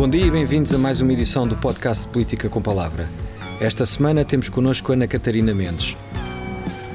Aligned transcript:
Bom 0.00 0.08
dia 0.08 0.24
e 0.24 0.30
bem-vindos 0.30 0.72
a 0.72 0.78
mais 0.78 1.02
uma 1.02 1.12
edição 1.12 1.46
do 1.46 1.54
podcast 1.58 2.06
de 2.06 2.10
Política 2.10 2.48
com 2.48 2.62
Palavra. 2.62 3.06
Esta 3.60 3.84
semana 3.84 4.24
temos 4.24 4.48
connosco 4.48 4.94
Ana 4.94 5.06
Catarina 5.06 5.52
Mendes. 5.52 5.94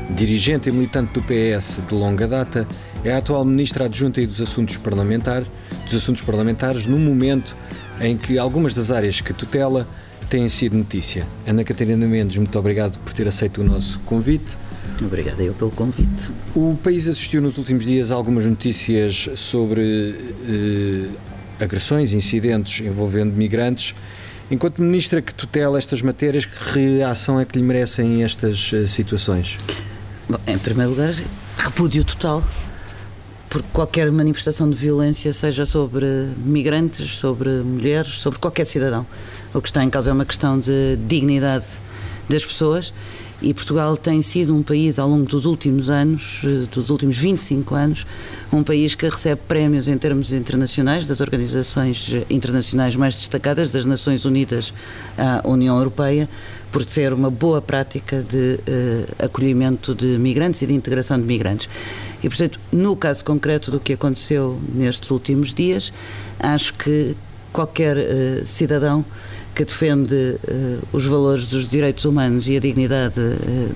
Dirigente 0.09 0.69
e 0.69 0.71
militante 0.71 1.11
do 1.11 1.21
PS 1.21 1.81
de 1.87 1.93
longa 1.93 2.27
data, 2.27 2.67
é 3.03 3.13
a 3.13 3.19
atual 3.19 3.45
Ministra 3.45 3.85
Adjunta 3.85 4.19
e 4.21 4.25
dos 4.25 4.41
Assuntos, 4.41 4.77
Parlamentar, 4.77 5.43
dos 5.83 5.93
Assuntos 5.93 6.23
Parlamentares 6.23 6.87
no 6.87 6.97
momento 6.97 7.55
em 8.01 8.17
que 8.17 8.39
algumas 8.39 8.73
das 8.73 8.89
áreas 8.89 9.21
que 9.21 9.33
tutela 9.33 9.87
têm 10.27 10.49
sido 10.49 10.75
notícia. 10.75 11.27
Ana 11.45 11.63
Catarina 11.63 12.07
Mendes, 12.07 12.37
muito 12.37 12.57
obrigado 12.57 12.97
por 13.05 13.13
ter 13.13 13.27
aceito 13.27 13.61
o 13.61 13.63
nosso 13.63 13.99
convite. 13.99 14.57
Obrigada 14.99 15.43
eu 15.43 15.53
pelo 15.53 15.69
convite. 15.69 16.31
O 16.55 16.75
país 16.83 17.07
assistiu 17.07 17.39
nos 17.39 17.59
últimos 17.59 17.85
dias 17.85 18.09
a 18.09 18.15
algumas 18.15 18.45
notícias 18.47 19.29
sobre 19.35 20.15
eh, 20.49 21.34
agressões, 21.59 22.13
incidentes 22.13 22.85
envolvendo 22.85 23.35
migrantes. 23.35 23.95
Enquanto 24.49 24.81
ministra 24.81 25.21
que 25.21 25.33
tutela 25.33 25.77
estas 25.77 26.01
matérias, 26.01 26.45
que 26.45 26.79
reação 26.79 27.39
é 27.39 27.45
que 27.45 27.57
lhe 27.57 27.63
merecem 27.63 28.23
estas 28.23 28.71
eh, 28.73 28.85
situações? 28.85 29.57
Bom, 30.29 30.37
em 30.45 30.57
primeiro 30.57 30.91
lugar, 30.91 31.13
repúdio 31.57 32.03
total 32.03 32.43
porque 33.55 33.69
qualquer 33.71 34.11
manifestação 34.11 34.69
de 34.69 34.75
violência, 34.75 35.31
seja 35.31 35.65
sobre 35.65 36.05
migrantes, 36.45 37.11
sobre 37.11 37.49
mulheres, 37.61 38.19
sobre 38.19 38.37
qualquer 38.37 38.65
cidadão, 38.65 39.05
o 39.53 39.61
que 39.61 39.69
está 39.69 39.81
em 39.81 39.89
causa 39.89 40.09
é 40.09 40.13
uma 40.13 40.25
questão 40.25 40.59
de 40.59 40.97
dignidade 41.07 41.65
das 42.27 42.43
pessoas 42.43 42.93
e 43.41 43.53
Portugal 43.53 43.97
tem 43.97 44.21
sido 44.21 44.55
um 44.55 44.63
país 44.63 44.97
ao 44.97 45.09
longo 45.09 45.25
dos 45.25 45.45
últimos 45.45 45.89
anos, 45.89 46.41
eh, 46.43 46.67
dos 46.71 46.89
últimos 46.89 47.17
25 47.17 47.75
anos, 47.75 48.07
um 48.51 48.63
país 48.63 48.95
que 48.95 49.07
recebe 49.07 49.41
prémios 49.47 49.87
em 49.87 49.97
termos 49.97 50.31
internacionais 50.31 51.05
das 51.05 51.19
organizações 51.19 52.11
internacionais 52.29 52.95
mais 52.95 53.15
destacadas, 53.15 53.71
das 53.71 53.85
Nações 53.85 54.25
Unidas 54.25 54.73
à 55.17 55.41
União 55.47 55.77
Europeia, 55.77 56.29
por 56.71 56.83
ser 56.83 57.13
uma 57.13 57.29
boa 57.29 57.61
prática 57.61 58.21
de 58.21 58.59
uh, 58.59 59.25
acolhimento 59.25 59.95
de 59.95 60.17
migrantes 60.17 60.61
e 60.61 60.65
de 60.65 60.73
integração 60.73 61.17
de 61.17 61.25
migrantes. 61.25 61.69
E, 62.21 62.27
portanto, 62.27 62.59
no 62.71 62.95
caso 62.95 63.23
concreto 63.23 63.71
do 63.71 63.79
que 63.79 63.93
aconteceu 63.93 64.59
nestes 64.73 65.09
últimos 65.09 65.53
dias, 65.53 65.93
acho 66.37 66.73
que 66.73 67.15
qualquer 67.53 67.95
uh, 67.95 68.45
cidadão 68.45 69.05
que 69.55 69.63
defende 69.63 70.13
uh, 70.13 70.79
os 70.91 71.05
valores 71.05 71.47
dos 71.47 71.67
direitos 71.67 72.03
humanos 72.03 72.47
e 72.47 72.57
a 72.57 72.59
dignidade 72.59 73.15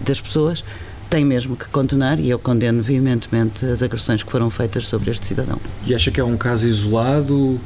das 0.05 0.19
pessoas 0.19 0.63
tem 1.09 1.25
mesmo 1.25 1.55
que 1.55 1.67
condenar, 1.69 2.19
e 2.19 2.29
eu 2.29 2.37
condeno 2.37 2.83
veementemente 2.83 3.65
as 3.65 3.81
agressões 3.81 4.21
que 4.21 4.29
foram 4.29 4.51
feitas 4.51 4.85
sobre 4.85 5.09
este 5.09 5.25
cidadão. 5.25 5.59
E 5.87 5.95
acha 5.95 6.11
que 6.11 6.19
é 6.19 6.23
um 6.23 6.37
caso 6.37 6.67
isolado? 6.67 7.59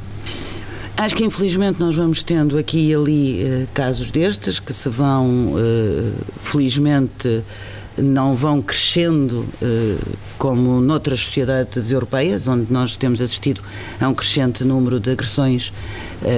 Acho 0.96 1.14
que 1.14 1.24
infelizmente 1.24 1.78
nós 1.78 1.94
vamos 1.94 2.22
tendo 2.22 2.56
aqui 2.56 2.88
e 2.88 2.94
ali 2.94 3.44
uh, 3.44 3.68
casos 3.74 4.10
destes 4.10 4.58
que 4.58 4.72
se 4.72 4.88
vão, 4.88 5.52
felizmente, 6.40 7.42
não 7.98 8.34
vão 8.34 8.62
crescendo 8.62 9.46
como 10.38 10.80
noutras 10.80 11.20
sociedades 11.20 11.90
europeias, 11.90 12.48
onde 12.48 12.72
nós 12.72 12.96
temos 12.96 13.20
assistido 13.20 13.60
a 14.00 14.08
um 14.08 14.14
crescente 14.14 14.64
número 14.64 14.98
de 14.98 15.10
agressões 15.10 15.72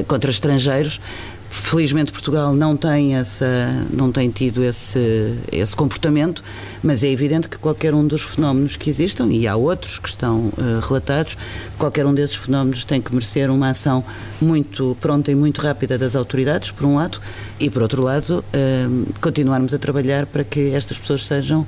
contra 0.07 0.31
estrangeiros, 0.31 1.01
Felizmente 1.49 2.13
Portugal 2.13 2.55
não 2.55 2.77
tem 2.77 3.17
essa, 3.17 3.47
não 3.91 4.13
tem 4.13 4.31
tido 4.31 4.63
esse, 4.63 5.35
esse 5.51 5.75
comportamento, 5.75 6.43
mas 6.83 7.03
é 7.03 7.09
evidente 7.09 7.49
que 7.49 7.59
qualquer 7.59 7.95
um 7.95 8.07
dos 8.07 8.23
fenómenos 8.23 8.77
que 8.77 8.91
existam, 8.91 9.29
e 9.33 9.47
há 9.47 9.57
outros 9.57 9.99
que 9.99 10.09
estão 10.09 10.47
uh, 10.47 10.81
relatados, 10.87 11.37
qualquer 11.79 12.07
um 12.07 12.15
desses 12.15 12.37
fenómenos 12.37 12.85
tem 12.85 13.01
que 13.01 13.13
merecer 13.13 13.51
uma 13.51 13.71
ação 13.71 14.05
muito 14.41 14.97
pronta 15.01 15.31
e 15.31 15.35
muito 15.35 15.61
rápida 15.61 15.97
das 15.99 16.15
autoridades, 16.15 16.71
por 16.71 16.87
um 16.87 16.97
lado, 16.97 17.21
e 17.59 17.71
por 17.71 17.83
outro 17.83 18.03
lado, 18.03 18.45
uh, 18.53 19.13
continuarmos 19.21 19.75
a 19.75 19.79
trabalhar 19.79 20.27
para 20.27 20.45
que 20.45 20.71
estas 20.75 20.99
pessoas 20.99 21.25
sejam 21.25 21.67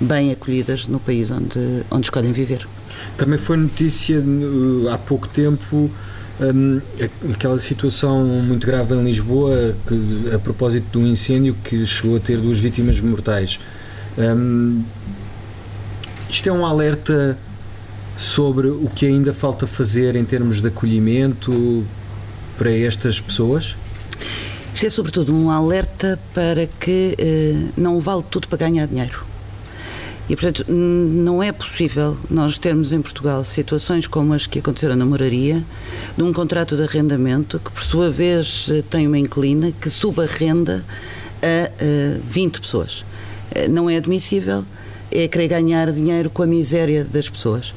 bem 0.00 0.30
acolhidas 0.30 0.86
no 0.86 0.98
país 0.98 1.30
onde, 1.30 1.84
onde 1.90 2.06
escolhem 2.06 2.32
viver. 2.32 2.66
Também 3.16 3.38
foi 3.38 3.56
notícia 3.56 4.20
uh, 4.20 4.88
há 4.90 4.98
pouco 4.98 5.28
tempo 5.28 5.90
um, 6.40 6.80
aquela 7.32 7.58
situação 7.58 8.24
muito 8.24 8.66
grave 8.66 8.94
em 8.94 9.04
Lisboa, 9.04 9.74
que, 9.86 10.34
a 10.34 10.38
propósito 10.38 10.86
de 10.92 10.98
um 10.98 11.06
incêndio 11.06 11.56
que 11.64 11.86
chegou 11.86 12.16
a 12.16 12.20
ter 12.20 12.38
duas 12.38 12.58
vítimas 12.58 13.00
mortais. 13.00 13.58
Um, 14.16 14.82
isto 16.30 16.48
é 16.48 16.52
um 16.52 16.64
alerta 16.64 17.38
sobre 18.16 18.68
o 18.68 18.90
que 18.94 19.06
ainda 19.06 19.32
falta 19.32 19.66
fazer 19.66 20.16
em 20.16 20.24
termos 20.24 20.60
de 20.60 20.68
acolhimento 20.68 21.86
para 22.56 22.70
estas 22.70 23.20
pessoas? 23.20 23.76
Isto 24.74 24.86
é 24.86 24.90
sobretudo 24.90 25.34
um 25.34 25.50
alerta 25.50 26.18
para 26.34 26.66
que 26.66 27.14
eh, 27.18 27.70
não 27.76 27.98
vale 28.00 28.24
tudo 28.28 28.48
para 28.48 28.58
ganhar 28.58 28.86
dinheiro. 28.86 29.27
E, 30.28 30.36
portanto, 30.36 30.64
não 30.68 31.42
é 31.42 31.50
possível 31.50 32.16
nós 32.30 32.58
termos 32.58 32.92
em 32.92 33.00
Portugal 33.00 33.42
situações 33.44 34.06
como 34.06 34.34
as 34.34 34.46
que 34.46 34.58
aconteceram 34.58 34.94
na 34.94 35.06
moraria, 35.06 35.64
de 36.16 36.22
um 36.22 36.32
contrato 36.34 36.76
de 36.76 36.82
arrendamento 36.82 37.58
que, 37.58 37.70
por 37.70 37.82
sua 37.82 38.10
vez, 38.10 38.70
tem 38.90 39.06
uma 39.06 39.18
inclina 39.18 39.72
que 39.72 39.88
suba 39.88 40.24
a 40.24 40.28
a, 41.40 41.66
a 41.66 42.20
20 42.28 42.60
pessoas. 42.60 43.04
Eh, 43.54 43.68
não 43.68 43.88
é 43.88 43.96
admissível, 43.96 44.64
é 45.10 45.26
querer 45.26 45.48
ganhar 45.48 45.90
dinheiro 45.92 46.28
com 46.28 46.42
a 46.42 46.46
miséria 46.46 47.04
das 47.04 47.30
pessoas. 47.30 47.72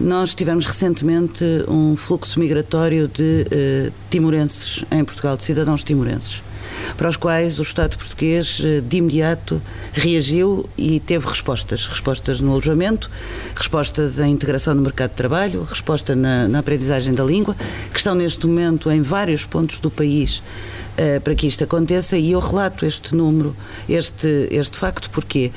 Nós 0.00 0.34
tivemos 0.34 0.66
recentemente 0.66 1.44
um 1.68 1.94
fluxo 1.96 2.40
migratório 2.40 3.06
de 3.06 3.46
uh, 3.46 3.92
timorenses 4.10 4.84
em 4.90 5.04
Portugal, 5.04 5.36
de 5.36 5.44
cidadãos 5.44 5.84
timorenses 5.84 6.42
para 6.96 7.08
os 7.08 7.16
quais 7.16 7.58
o 7.58 7.62
Estado 7.62 7.96
português 7.96 8.60
eh, 8.64 8.80
de 8.80 8.96
imediato 8.96 9.60
reagiu 9.92 10.68
e 10.76 11.00
teve 11.00 11.26
respostas. 11.26 11.86
Respostas 11.86 12.40
no 12.40 12.52
alojamento, 12.52 13.10
respostas 13.54 14.18
em 14.18 14.30
integração 14.30 14.74
no 14.74 14.82
mercado 14.82 15.10
de 15.10 15.16
trabalho, 15.16 15.62
resposta 15.64 16.14
na, 16.14 16.48
na 16.48 16.58
aprendizagem 16.58 17.14
da 17.14 17.24
língua, 17.24 17.56
que 17.92 17.98
estão 17.98 18.14
neste 18.14 18.46
momento 18.46 18.90
em 18.90 19.02
vários 19.02 19.44
pontos 19.44 19.78
do 19.78 19.90
país 19.90 20.38
uh, 20.38 21.20
para 21.20 21.34
que 21.34 21.46
isto 21.46 21.64
aconteça 21.64 22.16
e 22.16 22.32
eu 22.32 22.40
relato 22.40 22.84
este 22.84 23.14
número, 23.14 23.54
este, 23.88 24.48
este 24.50 24.76
facto, 24.76 25.10
porquê? 25.10 25.52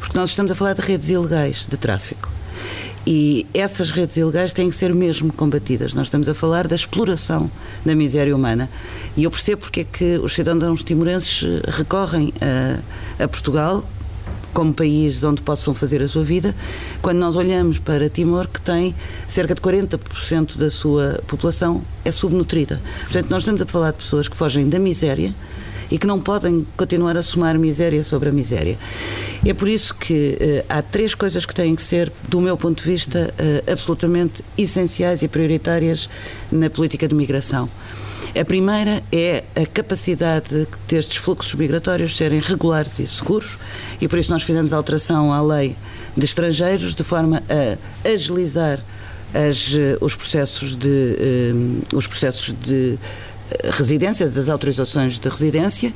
Porque 0.00 0.16
nós 0.16 0.30
estamos 0.30 0.52
a 0.52 0.54
falar 0.54 0.74
de 0.74 0.80
redes 0.80 1.08
ilegais 1.08 1.66
de 1.66 1.76
tráfico. 1.76 2.27
E 3.10 3.46
essas 3.54 3.90
redes 3.90 4.18
ilegais 4.18 4.52
têm 4.52 4.68
que 4.68 4.76
ser 4.76 4.92
mesmo 4.92 5.32
combatidas. 5.32 5.94
Nós 5.94 6.08
estamos 6.08 6.28
a 6.28 6.34
falar 6.34 6.68
da 6.68 6.76
exploração 6.76 7.50
da 7.82 7.94
miséria 7.94 8.36
humana. 8.36 8.68
E 9.16 9.24
eu 9.24 9.30
percebo 9.30 9.62
porque 9.62 9.80
é 9.80 9.84
que 9.84 10.18
os 10.18 10.34
cidadãos 10.34 10.84
timorenses 10.84 11.42
eh, 11.42 11.70
recorrem 11.70 12.34
a, 12.38 13.24
a 13.24 13.26
Portugal 13.26 13.82
como 14.52 14.74
país 14.74 15.24
onde 15.24 15.40
possam 15.40 15.72
fazer 15.72 16.02
a 16.02 16.08
sua 16.08 16.22
vida, 16.22 16.54
quando 17.00 17.16
nós 17.16 17.34
olhamos 17.34 17.78
para 17.78 18.10
Timor, 18.10 18.46
que 18.46 18.60
tem 18.60 18.94
cerca 19.26 19.54
de 19.54 19.62
40% 19.62 20.58
da 20.58 20.68
sua 20.68 21.18
população 21.26 21.80
é 22.04 22.10
subnutrida. 22.10 22.78
Portanto, 23.04 23.30
nós 23.30 23.42
estamos 23.42 23.62
a 23.62 23.66
falar 23.66 23.92
de 23.92 23.98
pessoas 23.98 24.28
que 24.28 24.36
fogem 24.36 24.68
da 24.68 24.78
miséria 24.78 25.34
e 25.90 25.98
que 25.98 26.06
não 26.06 26.20
podem 26.20 26.66
continuar 26.76 27.16
a 27.16 27.22
somar 27.22 27.58
miséria 27.58 28.02
sobre 28.02 28.28
a 28.28 28.32
miséria. 28.32 28.78
É 29.44 29.54
por 29.54 29.68
isso 29.68 29.94
que 29.94 30.36
uh, 30.40 30.64
há 30.68 30.82
três 30.82 31.14
coisas 31.14 31.46
que 31.46 31.54
têm 31.54 31.74
que 31.74 31.82
ser, 31.82 32.12
do 32.28 32.40
meu 32.40 32.56
ponto 32.56 32.82
de 32.82 32.90
vista, 32.90 33.32
uh, 33.32 33.72
absolutamente 33.72 34.42
essenciais 34.56 35.22
e 35.22 35.28
prioritárias 35.28 36.08
na 36.50 36.68
política 36.68 37.06
de 37.06 37.14
migração. 37.14 37.68
A 38.38 38.44
primeira 38.44 39.02
é 39.10 39.42
a 39.56 39.66
capacidade 39.66 40.66
destes 40.86 41.16
fluxos 41.16 41.54
migratórios 41.54 42.16
serem 42.16 42.40
regulares 42.40 42.98
e 42.98 43.06
seguros, 43.06 43.58
e 44.00 44.06
por 44.06 44.18
isso 44.18 44.30
nós 44.30 44.42
fizemos 44.42 44.72
alteração 44.72 45.32
à 45.32 45.40
lei 45.40 45.74
de 46.16 46.24
estrangeiros 46.24 46.94
de 46.94 47.02
forma 47.02 47.42
a 47.48 48.08
agilizar 48.08 48.80
as, 49.32 49.74
eh, 49.74 49.96
os 50.00 50.14
processos 50.14 50.76
de, 50.76 51.16
os 51.92 52.06
processos 52.06 52.54
de 52.60 52.98
residência, 53.70 54.28
das 54.28 54.48
autorizações 54.48 55.18
de 55.18 55.28
residência. 55.28 55.92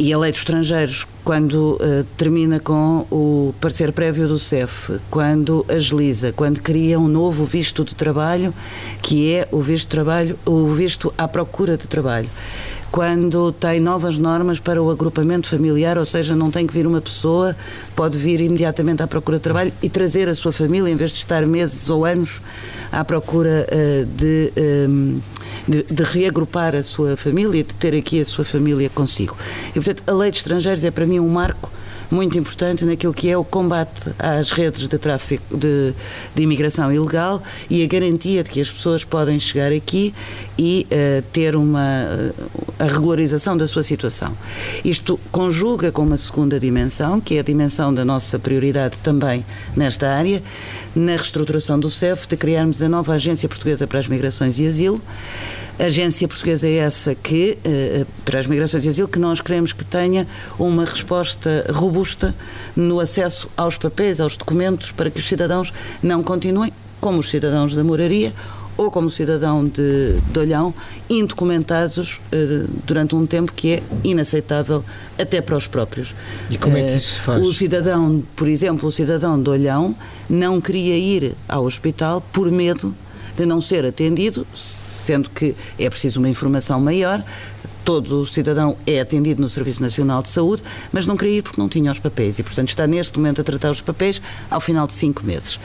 E 0.00 0.12
a 0.12 0.18
lei 0.18 0.30
dos 0.30 0.42
estrangeiros, 0.42 1.04
quando 1.24 1.72
uh, 1.74 2.04
termina 2.16 2.60
com 2.60 3.04
o 3.10 3.52
parecer 3.60 3.92
prévio 3.92 4.28
do 4.28 4.38
CEF, 4.38 5.00
quando 5.10 5.66
agiliza, 5.68 6.32
quando 6.32 6.60
cria 6.60 7.00
um 7.00 7.08
novo 7.08 7.44
visto 7.44 7.84
de 7.84 7.96
trabalho, 7.96 8.54
que 9.02 9.34
é 9.34 9.48
o 9.50 9.60
visto 9.60 9.88
trabalho, 9.88 10.38
o 10.46 10.68
visto 10.68 11.12
à 11.18 11.26
procura 11.26 11.76
de 11.76 11.88
trabalho 11.88 12.30
quando 12.90 13.52
tem 13.52 13.80
novas 13.80 14.18
normas 14.18 14.58
para 14.58 14.82
o 14.82 14.90
agrupamento 14.90 15.48
familiar, 15.48 15.98
ou 15.98 16.04
seja, 16.04 16.34
não 16.34 16.50
tem 16.50 16.66
que 16.66 16.72
vir 16.72 16.86
uma 16.86 17.00
pessoa, 17.00 17.54
pode 17.94 18.18
vir 18.18 18.40
imediatamente 18.40 19.02
à 19.02 19.06
procura 19.06 19.36
de 19.38 19.42
trabalho 19.42 19.72
e 19.82 19.88
trazer 19.88 20.28
a 20.28 20.34
sua 20.34 20.52
família, 20.52 20.90
em 20.90 20.96
vez 20.96 21.10
de 21.12 21.18
estar 21.18 21.46
meses 21.46 21.90
ou 21.90 22.04
anos 22.04 22.40
à 22.90 23.04
procura 23.04 23.66
uh, 23.70 24.06
de, 24.06 24.52
um, 24.88 25.20
de, 25.66 25.82
de, 25.82 26.02
reagrupar 26.02 26.74
a 26.74 26.82
sua 26.82 27.16
família, 27.16 27.62
de 27.62 27.74
ter 27.74 27.94
aqui 27.94 28.20
a 28.20 28.24
sua 28.24 28.44
família 28.44 28.88
consigo. 28.88 29.36
E, 29.70 29.74
portanto, 29.74 30.02
a 30.06 30.12
lei 30.12 30.30
de 30.30 30.38
estrangeiros 30.38 30.82
é 30.82 30.90
para 30.90 31.06
mim 31.06 31.20
um 31.20 31.28
marco 31.28 31.70
muito 32.10 32.38
importante 32.38 32.84
naquilo 32.84 33.12
que 33.12 33.28
é 33.28 33.36
o 33.36 33.44
combate 33.44 34.10
às 34.18 34.50
redes 34.52 34.88
de 34.88 34.98
tráfico 34.98 35.56
de, 35.56 35.94
de 36.34 36.42
imigração 36.42 36.92
ilegal 36.92 37.42
e 37.68 37.82
a 37.82 37.86
garantia 37.86 38.42
de 38.42 38.50
que 38.50 38.60
as 38.60 38.70
pessoas 38.70 39.04
podem 39.04 39.38
chegar 39.38 39.72
aqui 39.72 40.14
e 40.58 40.86
uh, 40.90 41.22
ter 41.32 41.54
uma 41.54 42.32
a 42.78 42.84
regularização 42.84 43.56
da 43.56 43.66
sua 43.66 43.82
situação. 43.82 44.36
Isto 44.84 45.18
conjuga 45.32 45.90
com 45.90 46.02
uma 46.02 46.16
segunda 46.16 46.60
dimensão, 46.60 47.20
que 47.20 47.36
é 47.36 47.40
a 47.40 47.42
dimensão 47.42 47.92
da 47.92 48.04
nossa 48.04 48.38
prioridade 48.38 49.00
também 49.00 49.44
nesta 49.76 50.08
área, 50.08 50.42
na 50.94 51.12
reestruturação 51.12 51.78
do 51.78 51.90
CEF, 51.90 52.28
de 52.28 52.36
criarmos 52.36 52.80
a 52.80 52.88
nova 52.88 53.14
Agência 53.14 53.48
Portuguesa 53.48 53.86
para 53.86 53.98
as 53.98 54.06
Migrações 54.06 54.58
e 54.58 54.66
Asilo. 54.66 55.00
A 55.78 55.84
agência 55.84 56.26
portuguesa 56.26 56.66
é 56.66 56.74
essa 56.74 57.14
que, 57.14 57.56
eh, 57.64 58.04
para 58.24 58.40
as 58.40 58.48
migrações 58.48 58.84
e 58.84 58.88
asilo, 58.88 59.06
que 59.06 59.18
nós 59.18 59.40
queremos 59.40 59.72
que 59.72 59.84
tenha 59.84 60.26
uma 60.58 60.84
resposta 60.84 61.64
robusta 61.72 62.34
no 62.74 62.98
acesso 62.98 63.48
aos 63.56 63.76
papéis, 63.76 64.18
aos 64.18 64.36
documentos, 64.36 64.90
para 64.90 65.08
que 65.08 65.20
os 65.20 65.26
cidadãos 65.28 65.72
não 66.02 66.20
continuem, 66.20 66.72
como 67.00 67.20
os 67.20 67.28
cidadãos 67.28 67.76
da 67.76 67.84
moraria, 67.84 68.32
ou 68.76 68.90
como 68.90 69.08
cidadão 69.08 69.66
de, 69.66 70.14
de 70.32 70.38
Olhão, 70.38 70.74
indocumentados 71.10 72.20
uh, 72.32 72.68
durante 72.84 73.14
um 73.14 73.26
tempo 73.26 73.52
que 73.52 73.72
é 73.72 73.82
inaceitável 74.04 74.84
até 75.18 75.40
para 75.40 75.56
os 75.56 75.66
próprios. 75.66 76.14
E 76.48 76.56
como 76.56 76.76
é 76.76 76.82
que 76.82 76.96
isso 76.96 77.14
se 77.14 77.20
faz? 77.20 77.42
O 77.42 77.52
cidadão, 77.52 78.22
por 78.36 78.48
exemplo, 78.48 78.88
o 78.88 78.92
cidadão 78.92 79.40
de 79.40 79.50
Olhão 79.50 79.94
não 80.30 80.60
queria 80.60 80.96
ir 80.96 81.34
ao 81.48 81.64
hospital 81.64 82.20
por 82.32 82.50
medo 82.50 82.94
de 83.36 83.44
não 83.46 83.60
ser 83.60 83.84
atendido, 83.84 84.46
sendo 85.08 85.30
que 85.30 85.54
é 85.78 85.88
preciso 85.88 86.18
uma 86.18 86.28
informação 86.28 86.78
maior, 86.78 87.24
todo 87.88 88.20
o 88.20 88.26
cidadão 88.26 88.76
é 88.86 89.00
atendido 89.00 89.40
no 89.40 89.48
Serviço 89.48 89.80
Nacional 89.80 90.22
de 90.22 90.28
Saúde, 90.28 90.62
mas 90.92 91.06
não 91.06 91.16
queria 91.16 91.38
ir 91.38 91.42
porque 91.42 91.58
não 91.58 91.70
tinha 91.70 91.90
os 91.90 91.98
papéis 91.98 92.38
e, 92.38 92.42
portanto, 92.42 92.68
está 92.68 92.86
neste 92.86 93.16
momento 93.16 93.40
a 93.40 93.44
tratar 93.44 93.70
os 93.70 93.80
papéis 93.80 94.20
ao 94.50 94.60
final 94.60 94.86
de 94.86 94.92
cinco 94.92 95.24
meses. 95.24 95.58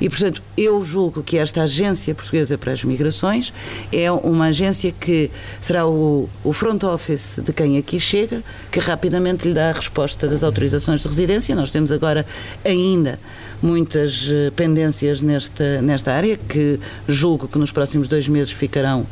E, 0.00 0.08
portanto, 0.08 0.42
eu 0.56 0.82
julgo 0.82 1.22
que 1.22 1.36
esta 1.36 1.64
Agência 1.64 2.14
Portuguesa 2.14 2.56
para 2.56 2.72
as 2.72 2.82
Migrações 2.82 3.52
é 3.92 4.10
uma 4.10 4.46
agência 4.46 4.90
que 4.90 5.30
será 5.60 5.86
o, 5.86 6.30
o 6.42 6.52
front 6.54 6.82
office 6.82 7.40
de 7.44 7.52
quem 7.52 7.76
aqui 7.76 8.00
chega, 8.00 8.42
que 8.72 8.80
rapidamente 8.80 9.46
lhe 9.46 9.52
dá 9.52 9.68
a 9.68 9.72
resposta 9.72 10.26
das 10.26 10.42
autorizações 10.42 11.02
de 11.02 11.08
residência. 11.08 11.54
Nós 11.54 11.70
temos 11.70 11.92
agora 11.92 12.24
ainda 12.64 13.18
muitas 13.62 14.28
eh, 14.30 14.50
pendências 14.56 15.20
nesta, 15.20 15.82
nesta 15.82 16.12
área, 16.12 16.38
que 16.38 16.80
julgo 17.06 17.48
que 17.48 17.58
nos 17.58 17.72
próximos 17.72 18.08
dois 18.08 18.28
meses 18.28 18.50
ficarão 18.50 19.06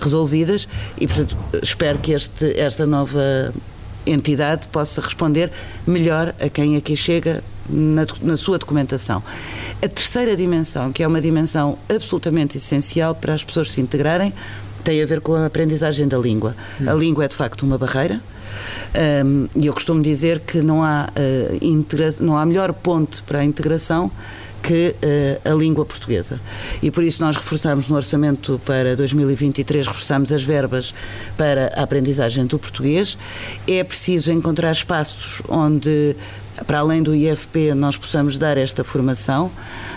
resolvidas 0.00 0.68
e, 0.98 1.06
portanto, 1.06 1.36
espero 1.62 1.98
que 1.98 2.12
este, 2.12 2.58
esta 2.58 2.86
nova 2.86 3.52
entidade 4.06 4.68
possa 4.68 5.00
responder 5.00 5.50
melhor 5.86 6.34
a 6.40 6.48
quem 6.48 6.76
aqui 6.76 6.96
chega 6.96 7.42
na, 7.68 8.06
na, 8.22 8.36
sua 8.36 8.58
documentação. 8.58 9.22
A 9.82 9.88
terceira 9.88 10.36
dimensão, 10.36 10.92
que 10.92 11.02
é 11.02 11.06
uma 11.06 11.20
dimensão 11.20 11.78
absolutamente 11.88 12.58
essencial 12.58 13.14
para 13.14 13.34
as 13.34 13.42
pessoas 13.42 13.70
se 13.72 13.80
integrarem, 13.80 14.32
tem 14.84 15.02
a 15.02 15.06
ver 15.06 15.20
com 15.20 15.34
a 15.34 15.46
aprendizagem 15.46 16.06
da 16.06 16.18
língua. 16.18 16.54
Hum. 16.80 16.90
A 16.90 16.94
língua 16.94 17.24
é 17.24 17.28
de 17.28 17.34
facto 17.34 17.62
uma 17.62 17.78
barreira. 17.78 18.20
Um, 19.24 19.48
e 19.56 19.66
eu 19.66 19.72
costumo 19.72 20.00
dizer 20.02 20.40
que 20.40 20.58
não 20.58 20.82
há, 20.82 21.08
uh, 21.10 22.22
não 22.24 22.36
há 22.36 22.46
melhor 22.46 22.72
ponte 22.72 23.22
para 23.22 23.40
a 23.40 23.44
integração 23.44 24.10
que 24.64 24.96
uh, 25.44 25.52
a 25.52 25.54
língua 25.54 25.84
portuguesa. 25.84 26.40
E 26.82 26.90
por 26.90 27.04
isso 27.04 27.22
nós 27.22 27.36
reforçamos 27.36 27.86
no 27.86 27.96
orçamento 27.96 28.58
para 28.64 28.96
2023, 28.96 29.86
reforçamos 29.86 30.32
as 30.32 30.42
verbas 30.42 30.94
para 31.36 31.72
a 31.76 31.82
aprendizagem 31.82 32.46
do 32.46 32.58
português. 32.58 33.18
É 33.68 33.84
preciso 33.84 34.32
encontrar 34.32 34.72
espaços 34.72 35.42
onde 35.48 36.16
para 36.66 36.78
além 36.78 37.02
do 37.02 37.14
IFP, 37.14 37.74
nós 37.74 37.96
possamos 37.96 38.38
dar 38.38 38.56
esta 38.56 38.84
formação. 38.84 39.50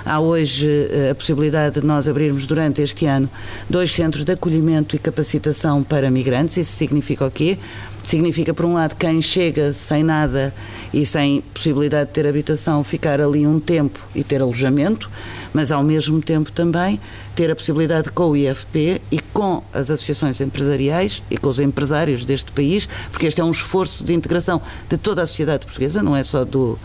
Há 0.04 0.20
hoje 0.20 0.68
eh, 0.90 1.12
a 1.12 1.16
possibilidade 1.16 1.80
de 1.80 1.86
nós 1.86 2.08
abrirmos 2.08 2.48
durante 2.48 2.82
este 2.82 3.06
ano 3.06 3.30
dois 3.70 3.92
centros 3.92 4.24
de 4.24 4.32
acolhimento 4.32 4.96
e 4.96 5.00
capacitação 5.00 5.84
para 5.84 6.10
migrantes. 6.10 6.58
Isso 6.58 6.72
significa 6.72 7.28
o 7.28 7.30
quê? 7.30 7.60
Significa, 8.08 8.54
por 8.54 8.64
um 8.64 8.76
lado, 8.76 8.96
quem 8.96 9.22
chega 9.22 9.74
sem 9.74 10.02
nada 10.02 10.54
e 10.94 11.06
sem 11.06 11.42
possibilidade 11.54 12.08
de 12.08 12.14
ter 12.14 12.26
habitação, 12.26 12.82
ficar 12.82 13.20
ali 13.20 13.46
um 13.46 13.60
tempo 13.60 14.00
e 14.16 14.24
ter 14.24 14.42
alojamento, 14.42 15.12
mas 15.52 15.74
ao 15.74 15.84
mesmo 15.84 16.22
tempo 16.22 16.50
também 16.50 17.02
ter 17.36 17.52
a 17.52 17.56
possibilidade 17.56 18.10
com 18.10 18.30
o 18.30 18.38
IFP 18.38 19.02
e 19.12 19.20
com 19.34 19.62
as 19.74 19.92
associações 19.92 20.40
empresariais 20.40 21.22
e 21.30 21.38
com 21.38 21.50
os 21.50 21.60
empresários 21.60 22.24
deste 22.24 22.50
país, 22.54 22.88
porque 23.12 23.28
este 23.28 23.42
é 23.42 23.44
um 23.44 23.52
esforço 23.52 24.06
de 24.06 24.14
integração 24.14 24.62
de 24.88 24.96
toda 24.96 25.24
a 25.24 25.28
sociedade 25.28 25.66
portuguesa, 25.66 26.02
não 26.02 26.16
é 26.16 26.24
só 26.24 26.46
do, 26.46 26.80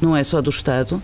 não 0.00 0.16
é 0.16 0.24
só 0.24 0.42
do 0.42 0.50
Estado. 0.50 1.00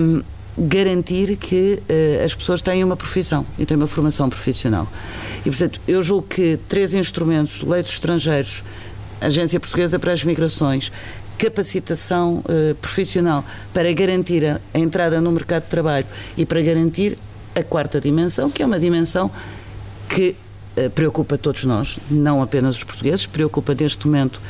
Um, 0.00 0.22
garantir 0.58 1.36
que 1.36 1.80
uh, 1.80 2.24
as 2.24 2.34
pessoas 2.34 2.60
têm 2.60 2.82
uma 2.82 2.96
profissão 2.96 3.46
e 3.58 3.64
têm 3.64 3.76
uma 3.76 3.86
formação 3.86 4.28
profissional. 4.28 4.88
E, 5.40 5.50
portanto, 5.50 5.80
eu 5.86 6.02
julgo 6.02 6.26
que 6.26 6.58
três 6.68 6.94
instrumentos, 6.94 7.62
leitos 7.62 7.92
estrangeiros, 7.92 8.64
Agência 9.20 9.58
Portuguesa 9.58 9.98
para 9.98 10.12
as 10.12 10.22
Migrações, 10.22 10.92
capacitação 11.38 12.38
uh, 12.38 12.74
profissional 12.76 13.44
para 13.72 13.92
garantir 13.92 14.44
a, 14.44 14.60
a 14.74 14.78
entrada 14.78 15.20
no 15.20 15.30
mercado 15.30 15.64
de 15.64 15.70
trabalho 15.70 16.06
e 16.36 16.44
para 16.44 16.60
garantir 16.60 17.16
a 17.54 17.62
quarta 17.62 18.00
dimensão, 18.00 18.50
que 18.50 18.62
é 18.62 18.66
uma 18.66 18.78
dimensão 18.78 19.30
que 20.08 20.34
uh, 20.76 20.90
preocupa 20.90 21.38
todos 21.38 21.64
nós, 21.64 21.98
não 22.10 22.42
apenas 22.42 22.76
os 22.76 22.84
portugueses, 22.84 23.26
preocupa 23.26 23.74
neste 23.74 24.06
momento 24.06 24.40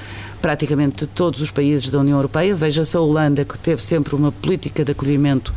praticamente 0.41 1.07
todos 1.07 1.41
os 1.41 1.51
países 1.51 1.91
da 1.91 1.99
União 1.99 2.17
Europeia. 2.17 2.55
Veja-se 2.55 2.97
a 2.97 3.01
Holanda, 3.01 3.45
que 3.45 3.59
teve 3.59 3.83
sempre 3.83 4.15
uma 4.15 4.33
política 4.33 4.85
de 4.85 4.93
acolhimento 4.93 5.53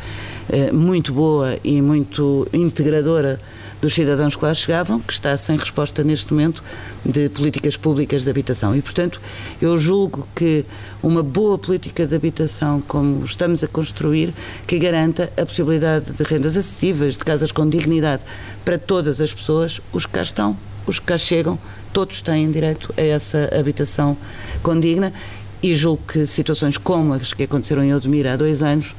uh, 0.50 0.76
muito 0.76 1.14
boa 1.14 1.58
e 1.64 1.82
muito 1.82 2.48
integradora 2.54 3.40
dos 3.82 3.94
cidadãos 3.94 4.36
que 4.36 4.46
lá 4.46 4.54
chegavam, 4.54 5.00
que 5.00 5.12
está 5.12 5.36
sem 5.36 5.58
resposta 5.58 6.04
neste 6.04 6.32
momento 6.32 6.64
de 7.04 7.30
políticas 7.30 7.76
públicas 7.76 8.24
de 8.24 8.30
habitação. 8.30 8.76
E, 8.76 8.82
portanto, 8.82 9.20
eu 9.60 9.76
julgo 9.78 10.28
que 10.36 10.64
uma 11.02 11.24
boa 11.24 11.58
política 11.58 12.06
de 12.06 12.16
habitação, 12.16 12.80
como 12.88 13.26
estamos 13.26 13.64
a 13.64 13.68
construir, 13.68 14.34
que 14.68 14.78
garanta 14.78 15.34
a 15.36 15.46
possibilidade 15.46 16.12
de 16.12 16.24
rendas 16.24 16.56
acessíveis, 16.56 17.18
de 17.18 17.26
casas 17.26 17.52
com 17.52 17.68
dignidade 17.68 18.24
para 18.64 18.78
todas 18.78 19.20
as 19.20 19.34
pessoas, 19.34 19.82
os 19.92 20.06
que 20.06 20.14
cá 20.14 20.22
estão, 20.22 20.56
os 20.86 21.00
que 21.00 21.08
cá 21.08 21.18
chegam, 21.18 21.58
todos 21.94 22.22
têm 22.22 22.50
direito 22.52 22.94
a 22.98 23.02
essa 23.02 23.50
habitação 23.58 24.18
condigna 24.62 25.14
e 25.62 25.76
julgo 25.76 26.02
que 26.08 26.26
situações 26.26 26.78
como 26.78 27.14
as 27.14 27.34
que 27.34 27.44
aconteceram 27.44 27.84
em 27.84 27.94
Odmira 27.94 28.34
há 28.34 28.36
dois 28.36 28.64
anos 28.64 28.96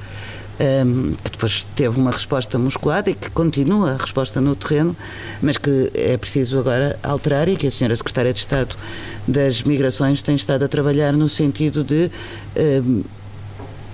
um, 0.60 1.12
que 1.12 1.30
depois 1.30 1.66
teve 1.74 1.98
uma 1.98 2.10
resposta 2.10 2.58
musculada 2.58 3.10
e 3.10 3.14
que 3.14 3.30
continua 3.30 3.92
a 3.92 3.96
resposta 3.96 4.40
no 4.40 4.54
terreno, 4.54 4.96
mas 5.40 5.58
que 5.58 5.90
é 5.94 6.16
preciso 6.16 6.58
agora 6.58 6.98
alterar 7.02 7.48
e 7.48 7.56
que 7.56 7.66
a 7.66 7.70
senhora 7.70 7.96
Secretária 7.96 8.32
de 8.32 8.38
Estado 8.38 8.76
das 9.26 9.62
Migrações 9.62 10.22
tem 10.22 10.36
estado 10.36 10.64
a 10.64 10.68
trabalhar 10.68 11.12
no 11.12 11.28
sentido 11.28 11.82
de 11.82 12.10
um, 12.84 13.02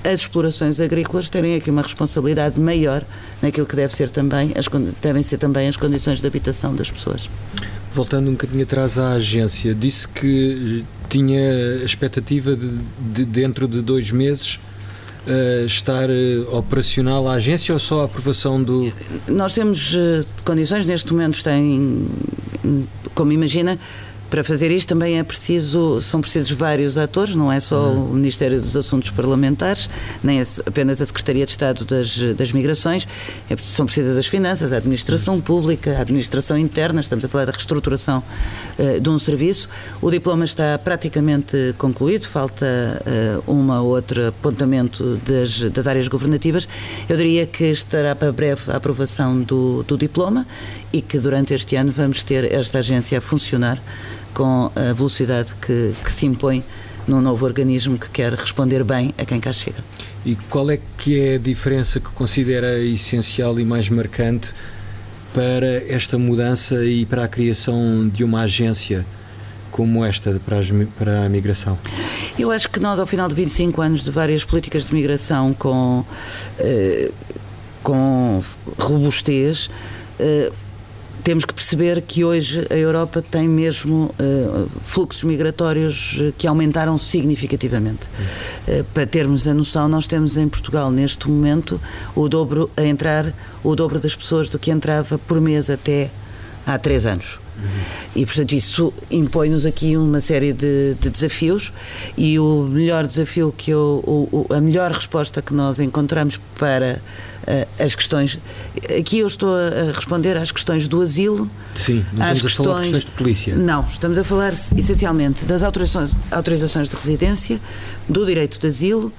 as 0.04 0.20
explorações 0.20 0.80
agrícolas 0.80 1.28
terem 1.28 1.56
aqui 1.56 1.70
uma 1.70 1.82
responsabilidade 1.82 2.58
maior 2.60 3.02
naquilo 3.42 3.66
que 3.66 3.76
deve 3.76 3.94
ser 3.94 4.10
também 4.10 4.52
as, 4.56 4.66
devem 5.02 5.22
ser 5.22 5.38
também 5.38 5.68
as 5.68 5.76
condições 5.76 6.20
de 6.20 6.26
habitação 6.26 6.74
das 6.74 6.90
pessoas. 6.90 7.28
Voltando 7.98 8.28
um 8.28 8.34
bocadinho 8.34 8.62
atrás 8.62 8.96
à 8.96 9.14
agência, 9.14 9.74
disse 9.74 10.06
que 10.06 10.84
tinha 11.08 11.82
expectativa 11.84 12.54
de, 12.54 12.78
de 13.00 13.24
dentro 13.24 13.66
de 13.66 13.82
dois 13.82 14.12
meses 14.12 14.60
uh, 15.26 15.66
estar 15.66 16.08
uh, 16.08 16.56
operacional 16.56 17.26
a 17.26 17.32
agência 17.32 17.74
ou 17.74 17.80
só 17.80 18.02
a 18.02 18.04
aprovação 18.04 18.62
do. 18.62 18.92
Nós 19.26 19.52
temos 19.52 19.94
uh, 19.94 20.24
condições, 20.44 20.86
neste 20.86 21.12
momento 21.12 21.42
tem, 21.42 22.06
como 23.16 23.32
imagina, 23.32 23.76
para 24.30 24.44
fazer 24.44 24.70
isto 24.70 24.88
também 24.88 25.18
é 25.18 25.22
preciso, 25.22 26.00
são 26.00 26.20
precisos 26.20 26.50
vários 26.50 26.98
atores, 26.98 27.34
não 27.34 27.50
é 27.50 27.60
só 27.60 27.90
uhum. 27.90 28.10
o 28.10 28.14
Ministério 28.14 28.60
dos 28.60 28.76
Assuntos 28.76 29.10
Parlamentares, 29.10 29.88
nem 30.22 30.42
apenas 30.66 31.00
a 31.00 31.06
Secretaria 31.06 31.44
de 31.44 31.50
Estado 31.50 31.84
das, 31.84 32.18
das 32.36 32.52
Migrações, 32.52 33.08
é, 33.48 33.56
são 33.56 33.86
precisas 33.86 34.16
as 34.16 34.26
finanças, 34.26 34.72
a 34.72 34.76
administração 34.76 35.34
uhum. 35.34 35.40
pública, 35.40 35.96
a 35.98 36.02
administração 36.02 36.58
interna, 36.58 37.00
estamos 37.00 37.24
a 37.24 37.28
falar 37.28 37.46
da 37.46 37.52
reestruturação 37.52 38.22
uh, 38.78 39.00
de 39.00 39.08
um 39.08 39.18
serviço. 39.18 39.68
O 40.00 40.10
diploma 40.10 40.44
está 40.44 40.78
praticamente 40.78 41.74
concluído, 41.78 42.26
falta 42.26 42.66
uh, 43.46 43.50
uma 43.50 43.80
ou 43.80 43.94
outro 43.94 44.28
apontamento 44.28 45.18
das, 45.26 45.60
das 45.70 45.86
áreas 45.86 46.08
governativas. 46.08 46.68
Eu 47.08 47.16
diria 47.16 47.46
que 47.46 47.64
estará 47.64 48.14
para 48.14 48.30
breve 48.30 48.70
a 48.70 48.76
aprovação 48.76 49.40
do, 49.40 49.82
do 49.84 49.96
diploma 49.96 50.46
e 50.92 51.00
que 51.00 51.18
durante 51.18 51.54
este 51.54 51.76
ano 51.76 51.92
vamos 51.92 52.22
ter 52.22 52.50
esta 52.52 52.78
agência 52.78 53.18
a 53.18 53.20
funcionar 53.20 53.80
com 54.38 54.70
a 54.76 54.92
velocidade 54.92 55.52
que, 55.60 55.92
que 56.04 56.12
se 56.12 56.24
impõe 56.24 56.62
num 57.08 57.20
novo 57.20 57.44
organismo 57.44 57.98
que 57.98 58.08
quer 58.08 58.32
responder 58.34 58.84
bem 58.84 59.12
a 59.18 59.24
quem 59.24 59.40
cá 59.40 59.52
chega. 59.52 59.82
E 60.24 60.36
qual 60.48 60.70
é 60.70 60.78
que 60.96 61.18
é 61.18 61.34
a 61.34 61.38
diferença 61.38 61.98
que 61.98 62.08
considera 62.10 62.78
essencial 62.78 63.58
e 63.58 63.64
mais 63.64 63.88
marcante 63.88 64.54
para 65.34 65.82
esta 65.92 66.16
mudança 66.16 66.84
e 66.84 67.04
para 67.04 67.24
a 67.24 67.28
criação 67.28 68.08
de 68.08 68.22
uma 68.22 68.42
agência 68.42 69.04
como 69.72 70.04
esta 70.04 70.40
para, 70.46 70.60
as, 70.60 70.68
para 70.96 71.24
a 71.24 71.28
migração? 71.28 71.76
Eu 72.38 72.52
acho 72.52 72.70
que 72.70 72.78
nós, 72.78 73.00
ao 73.00 73.08
final 73.08 73.26
de 73.26 73.34
25 73.34 73.82
anos 73.82 74.04
de 74.04 74.12
várias 74.12 74.44
políticas 74.44 74.86
de 74.86 74.94
migração 74.94 75.52
com, 75.52 76.04
eh, 76.60 77.10
com 77.82 78.40
robustez, 78.78 79.68
eh, 80.20 80.52
temos 81.28 81.44
que 81.44 81.52
perceber 81.52 82.00
que 82.00 82.24
hoje 82.24 82.66
a 82.70 82.74
Europa 82.74 83.20
tem 83.20 83.46
mesmo 83.46 84.10
uh, 84.18 84.66
fluxos 84.86 85.24
migratórios 85.24 86.16
eh, 86.18 86.32
que 86.38 86.46
aumentaram 86.46 86.96
significativamente. 86.96 88.08
Uh, 88.66 88.82
para 88.94 89.04
termos 89.04 89.46
a 89.46 89.52
noção, 89.52 89.90
nós 89.90 90.06
temos 90.06 90.38
em 90.38 90.48
Portugal 90.48 90.90
neste 90.90 91.28
momento 91.28 91.78
o 92.16 92.30
dobro 92.30 92.70
a 92.78 92.82
entrar, 92.82 93.30
o 93.62 93.76
dobro 93.76 94.00
das 94.00 94.16
pessoas 94.16 94.48
do 94.48 94.58
que 94.58 94.70
entrava 94.70 95.18
por 95.18 95.38
mês 95.38 95.68
até 95.68 96.10
há 96.66 96.78
três 96.78 97.04
anos. 97.04 97.38
E, 98.14 98.24
portanto, 98.24 98.52
isso 98.52 98.92
impõe-nos 99.10 99.66
aqui 99.66 99.96
uma 99.96 100.20
série 100.20 100.52
de, 100.52 100.94
de, 100.94 101.10
desafios 101.10 101.72
e 102.16 102.38
o 102.38 102.68
melhor 102.70 103.06
desafio 103.06 103.52
que 103.56 103.70
eu, 103.70 104.02
o, 104.06 104.46
a 104.52 104.60
melhor 104.60 104.92
resposta 104.92 105.42
que 105.42 105.52
nós 105.52 105.78
encontramos 105.80 106.40
para 106.58 107.00
uh, 107.42 107.82
as 107.82 107.94
questões. 107.94 108.38
Aqui 108.98 109.18
eu 109.18 109.26
estou 109.26 109.54
a 109.54 109.92
responder 109.92 110.36
às 110.36 110.50
questões 110.50 110.86
do 110.86 111.00
asilo. 111.00 111.50
Sim, 111.74 112.04
não 112.12 112.26
às 112.26 112.40
questões, 112.40 112.66
a 112.66 112.70
falar 112.70 112.76
de 112.76 112.90
questões 112.90 113.04
de 113.04 113.10
polícia. 113.12 113.56
Não, 113.56 113.84
estamos 113.84 114.18
a 114.18 114.24
falar 114.24 114.52
essencialmente 114.52 115.44
das 115.44 115.62
autorizações, 115.62 116.16
autorizações 116.30 116.88
de 116.88 116.96
residência, 116.96 117.60
do 118.08 118.24
direito 118.24 118.58
de 118.58 118.66
asilo 118.66 119.12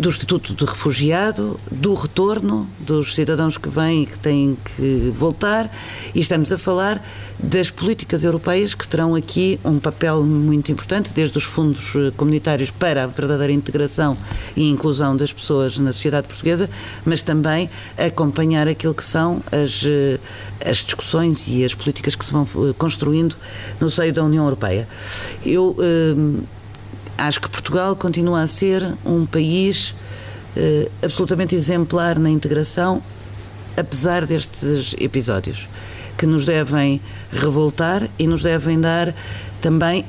do 0.00 0.08
Estatuto 0.08 0.54
de 0.54 0.64
Refugiado, 0.64 1.56
do 1.70 1.94
retorno 1.94 2.68
dos 2.78 3.14
cidadãos 3.14 3.56
que 3.56 3.68
vêm 3.68 4.02
e 4.02 4.06
que 4.06 4.18
têm 4.18 4.56
que 4.64 5.12
voltar, 5.16 5.70
e 6.14 6.20
estamos 6.20 6.52
a 6.52 6.58
falar 6.58 7.02
das 7.38 7.70
políticas 7.70 8.24
europeias 8.24 8.74
que 8.74 8.86
terão 8.86 9.14
aqui 9.14 9.60
um 9.64 9.78
papel 9.78 10.24
muito 10.24 10.72
importante, 10.72 11.12
desde 11.14 11.38
os 11.38 11.44
fundos 11.44 11.94
eh, 11.94 12.12
comunitários 12.16 12.70
para 12.70 13.04
a 13.04 13.06
verdadeira 13.06 13.52
integração 13.52 14.16
e 14.56 14.68
inclusão 14.68 15.16
das 15.16 15.32
pessoas 15.32 15.78
na 15.78 15.92
sociedade 15.92 16.26
portuguesa, 16.26 16.68
mas 17.04 17.22
também 17.22 17.70
acompanhar 17.96 18.66
aquilo 18.66 18.92
que 18.92 19.04
são 19.04 19.40
as, 19.52 19.84
eh, 19.86 20.18
as 20.68 20.78
discussões 20.78 21.46
e 21.46 21.64
as 21.64 21.74
políticas 21.74 22.16
que 22.16 22.24
se 22.24 22.32
vão 22.32 22.46
construindo 22.76 23.36
no 23.80 23.88
seio 23.88 24.12
da 24.12 24.24
União 24.24 24.44
Europeia. 24.44 24.88
Eu 25.44 25.76
Acho 27.18 27.40
que 27.40 27.50
Portugal 27.50 27.96
continua 27.96 28.42
a 28.42 28.46
ser 28.46 28.94
um 29.04 29.26
país 29.26 29.92
eh, 30.56 30.88
absolutamente 31.02 31.56
exemplar 31.56 32.16
na 32.16 32.30
integração, 32.30 33.02
apesar 33.76 34.24
destes 34.24 34.94
episódios, 35.00 35.68
que 36.16 36.26
nos 36.26 36.46
devem 36.46 37.00
revoltar 37.32 38.08
e 38.18 38.26
nos 38.28 38.42
devem 38.42 38.80
dar 38.80 39.12
também 39.60 40.04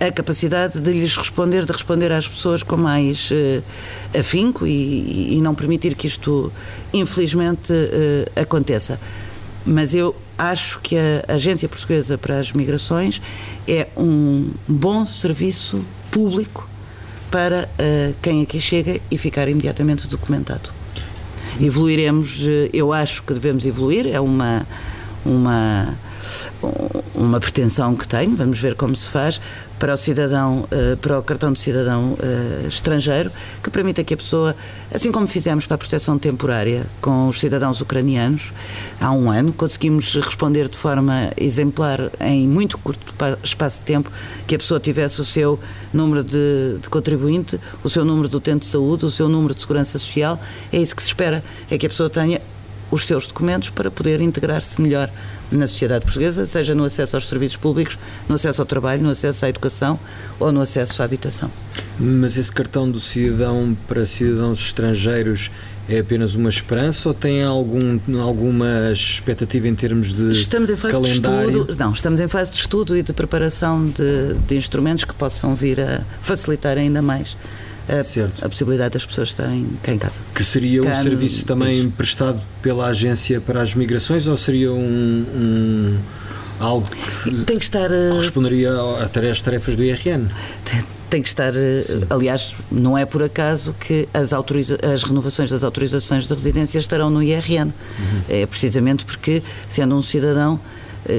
a 0.00 0.10
capacidade 0.10 0.80
de 0.80 0.90
lhes 0.90 1.16
responder, 1.16 1.64
de 1.64 1.72
responder 1.72 2.10
às 2.10 2.26
pessoas 2.26 2.64
com 2.64 2.76
mais 2.76 3.30
uh, 3.30 3.62
afinco 4.18 4.66
e, 4.66 5.36
e, 5.36 5.40
não 5.40 5.54
permitir 5.54 5.94
que 5.94 6.08
isto, 6.08 6.52
infelizmente, 6.92 7.72
uh, 7.72 8.40
aconteça. 8.40 8.98
Mas 9.64 9.94
eu 9.94 10.14
acho 10.36 10.80
que 10.80 10.96
a 10.96 11.34
Agência 11.34 11.68
Portuguesa 11.68 12.18
para 12.18 12.40
as 12.40 12.50
Migrações 12.50 13.22
é 13.68 13.86
um 13.96 14.50
bom 14.66 15.06
serviço 15.06 15.84
público 16.12 16.68
para 17.30 17.68
uh, 17.80 18.14
quem 18.22 18.42
aqui 18.42 18.60
chega 18.60 19.00
e 19.10 19.16
ficar 19.18 19.48
imediatamente 19.48 20.06
documentado. 20.06 20.70
Evoluiremos, 21.60 22.46
eh, 22.46 22.70
eu 22.72 22.92
acho 22.92 23.22
que 23.22 23.34
devemos 23.34 23.66
evoluir, 23.66 24.06
é 24.06 24.18
uma, 24.18 24.66
uma 25.24 25.94
uma 27.14 27.38
pretensão 27.40 27.94
que 27.94 28.06
tenho, 28.06 28.34
vamos 28.34 28.58
ver 28.60 28.74
como 28.74 28.96
se 28.96 29.08
faz, 29.08 29.40
para 29.78 29.94
o 29.94 29.96
cidadão, 29.96 30.66
eh, 30.70 30.96
para 31.00 31.18
o 31.18 31.22
cartão 31.24 31.52
de 31.52 31.58
cidadão 31.58 32.16
eh, 32.22 32.68
estrangeiro, 32.68 33.32
que 33.62 33.68
permita 33.68 34.04
que 34.04 34.14
a 34.14 34.16
pessoa, 34.16 34.54
assim 34.94 35.10
como 35.10 35.26
fizemos 35.26 35.66
para 35.66 35.74
a 35.74 35.78
proteção 35.78 36.16
temporária 36.16 36.86
com 37.00 37.26
os 37.26 37.40
cidadãos 37.40 37.80
ucranianos, 37.80 38.52
há 39.00 39.10
um 39.10 39.28
ano, 39.28 39.52
conseguimos 39.52 40.14
responder 40.14 40.68
de 40.68 40.76
forma 40.76 41.32
exemplar 41.36 41.98
em 42.20 42.46
muito 42.46 42.78
curto 42.78 43.12
espaço 43.42 43.80
de 43.80 43.86
tempo, 43.86 44.08
que 44.46 44.54
a 44.54 44.58
pessoa 44.58 44.78
tivesse 44.78 45.20
o 45.20 45.24
seu 45.24 45.58
número 45.92 46.22
de, 46.22 46.78
de 46.80 46.88
contribuinte, 46.88 47.58
o 47.82 47.90
seu 47.90 48.04
número 48.04 48.28
de 48.28 48.36
utente 48.36 48.60
de 48.60 48.66
saúde, 48.66 49.04
o 49.04 49.10
seu 49.10 49.28
número 49.28 49.52
de 49.52 49.62
segurança 49.62 49.98
social, 49.98 50.40
é 50.72 50.78
isso 50.78 50.94
que 50.94 51.02
se 51.02 51.08
espera, 51.08 51.42
é 51.68 51.76
que 51.76 51.86
a 51.86 51.88
pessoa 51.88 52.08
tenha 52.08 52.40
os 52.92 53.06
seus 53.06 53.26
documentos 53.26 53.70
para 53.70 53.90
poder 53.90 54.20
integrar-se 54.20 54.80
melhor 54.80 55.10
na 55.50 55.66
sociedade 55.66 56.04
portuguesa, 56.04 56.44
seja 56.44 56.74
no 56.74 56.84
acesso 56.84 57.16
aos 57.16 57.26
serviços 57.26 57.56
públicos, 57.56 57.98
no 58.28 58.34
acesso 58.34 58.60
ao 58.60 58.66
trabalho, 58.66 59.02
no 59.02 59.08
acesso 59.08 59.46
à 59.46 59.48
educação 59.48 59.98
ou 60.38 60.52
no 60.52 60.60
acesso 60.60 61.00
à 61.00 61.06
habitação. 61.06 61.50
Mas 61.98 62.36
esse 62.36 62.52
cartão 62.52 62.90
do 62.90 63.00
cidadão 63.00 63.74
para 63.88 64.04
cidadãos 64.04 64.60
estrangeiros 64.60 65.50
é 65.88 66.00
apenas 66.00 66.34
uma 66.34 66.50
esperança 66.50 67.08
ou 67.08 67.14
tem 67.14 67.42
algum, 67.42 67.98
alguma 68.20 68.92
expectativa 68.92 69.66
em 69.66 69.74
termos 69.74 70.12
de 70.12 70.30
estamos 70.30 70.70
em 70.70 70.76
fase 70.76 70.94
calendário? 70.94 71.50
de 71.50 71.58
estudo 71.58 71.76
não 71.78 71.92
estamos 71.92 72.20
em 72.20 72.28
fase 72.28 72.52
de 72.52 72.58
estudo 72.58 72.96
e 72.96 73.02
de 73.02 73.12
preparação 73.12 73.88
de, 73.88 74.34
de 74.46 74.56
instrumentos 74.56 75.04
que 75.04 75.12
possam 75.12 75.56
vir 75.56 75.80
a 75.80 76.02
facilitar 76.20 76.78
ainda 76.78 77.02
mais 77.02 77.36
a, 77.88 78.46
a, 78.46 78.48
possibilidade 78.48 78.94
das 78.94 79.04
pessoas 79.04 79.28
estarem 79.28 79.66
cá 79.82 79.92
em 79.92 79.98
casa. 79.98 80.20
Que 80.34 80.44
seria 80.44 80.82
um 80.82 80.94
serviço 80.94 81.44
também 81.44 81.90
prestado 81.90 82.40
pela 82.60 82.86
Agência 82.86 83.40
para 83.40 83.62
as 83.62 83.74
Migrações 83.74 84.26
ou 84.26 84.36
seria 84.36 84.72
um, 84.72 85.24
um 85.34 85.98
algo 86.60 86.86
que 87.24 87.44
tem 87.44 87.58
que 87.58 87.64
estar 87.64 87.90
eh, 87.90 88.10
corresponderia 88.10 88.70
às 89.30 89.40
tarefas 89.40 89.74
do 89.74 89.82
IRN? 89.82 90.28
Tem 91.10 91.20
que 91.20 91.28
estar, 91.28 91.54
eh, 91.54 91.82
Sim. 91.84 92.02
aliás, 92.08 92.54
não 92.70 92.96
é 92.96 93.04
por 93.04 93.22
acaso 93.22 93.74
que 93.78 94.08
as, 94.14 94.32
autoriza 94.32 94.78
as 94.82 95.02
renovações 95.02 95.50
das 95.50 95.62
autorizações 95.64 96.26
de 96.26 96.32
residência 96.32 96.78
estarão 96.78 97.10
no 97.10 97.22
IRN. 97.22 97.64
Uhum. 97.64 97.72
É 98.28 98.46
precisamente 98.46 99.04
porque, 99.04 99.42
sendo 99.68 99.94
um 99.94 100.02
cidadão 100.02 100.58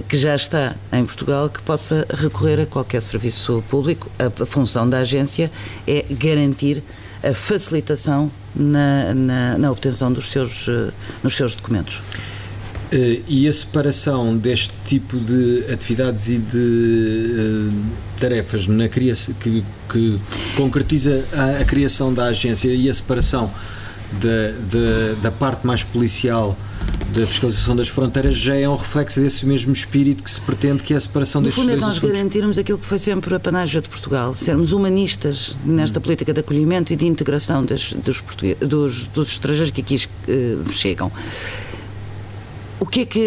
que 0.08 0.18
já 0.18 0.36
está 0.36 0.76
em 0.92 1.06
Portugal 1.06 1.50
que 1.50 1.62
possa 1.62 2.06
recorrer 2.14 2.62
a 2.62 2.66
qualquer 2.66 3.02
serviço 3.02 3.64
público. 3.70 4.10
A, 4.18 4.46
função 4.46 4.90
da 4.90 5.00
agência 5.00 5.52
é 5.86 6.06
garantir 6.10 6.82
a 7.24 7.34
facilitação 7.34 8.30
na, 8.54 9.14
na, 9.14 9.58
na 9.58 9.72
obtenção 9.72 10.12
dos 10.12 10.30
seus, 10.30 10.68
uh, 10.68 10.94
nos 11.24 11.36
seus 11.36 11.56
documentos. 11.56 11.98
Uh, 12.92 13.24
e 13.28 13.48
a 13.48 13.54
separação 13.54 14.38
deste 14.38 14.74
tipo 14.86 15.18
de 15.18 15.66
atividades 15.72 16.30
e 16.30 16.38
de 16.38 16.58
uh, 16.58 18.20
tarefas 18.20 18.68
na 18.68 18.90
criação, 18.90 19.34
que, 19.40 19.64
que 19.90 20.20
concretiza 20.56 21.24
a, 21.34 21.62
a, 21.62 21.66
criação 21.66 22.14
da 22.14 22.26
agência 22.26 22.68
e 22.68 22.90
a 22.90 22.94
separação 22.94 23.50
da, 24.22 24.52
da, 24.70 25.22
da 25.24 25.32
parte 25.32 25.66
mais 25.66 25.82
policial 25.82 26.58
da 27.14 27.28
fiscalização 27.28 27.76
das 27.76 27.88
fronteiras 27.90 28.36
já 28.36 28.56
é 28.56 28.68
um 28.68 28.76
reflexo 28.76 29.20
desse 29.20 29.46
mesmo 29.46 29.72
espírito 29.72 30.24
que 30.24 30.32
se 30.32 30.42
pretende 30.42 30.82
que 30.82 30.94
é 30.94 30.98
a 30.98 31.00
separação 31.00 31.42
no 31.42 31.46
destes 31.46 31.62
fundo, 31.64 31.72
dois 31.72 31.84
é 31.84 31.86
nós 31.86 31.98
assuntos. 31.98 32.12
garantirmos 32.12 32.58
aquilo 32.58 32.78
que 32.80 32.86
foi 32.86 32.98
sempre 32.98 33.36
a 33.36 33.40
panágio 33.40 33.82
de 33.82 33.88
Portugal, 33.88 34.34
sermos 34.34 34.72
humanistas 34.72 35.56
nesta 35.64 36.00
hum. 36.00 36.02
política 36.02 36.34
de 36.34 36.40
acolhimento 36.40 36.92
e 36.92 36.96
de 36.96 37.06
integração 37.06 37.64
das, 37.64 37.94
dos, 37.94 38.24
dos, 38.60 39.08
dos, 39.08 39.32
estrangeiros 39.32 39.70
que 39.70 39.82
aqui 39.82 39.96
uh, 39.96 40.72
chegam. 40.72 41.12
O 42.80 42.86
que, 42.86 43.02
é 43.02 43.06
que, 43.06 43.20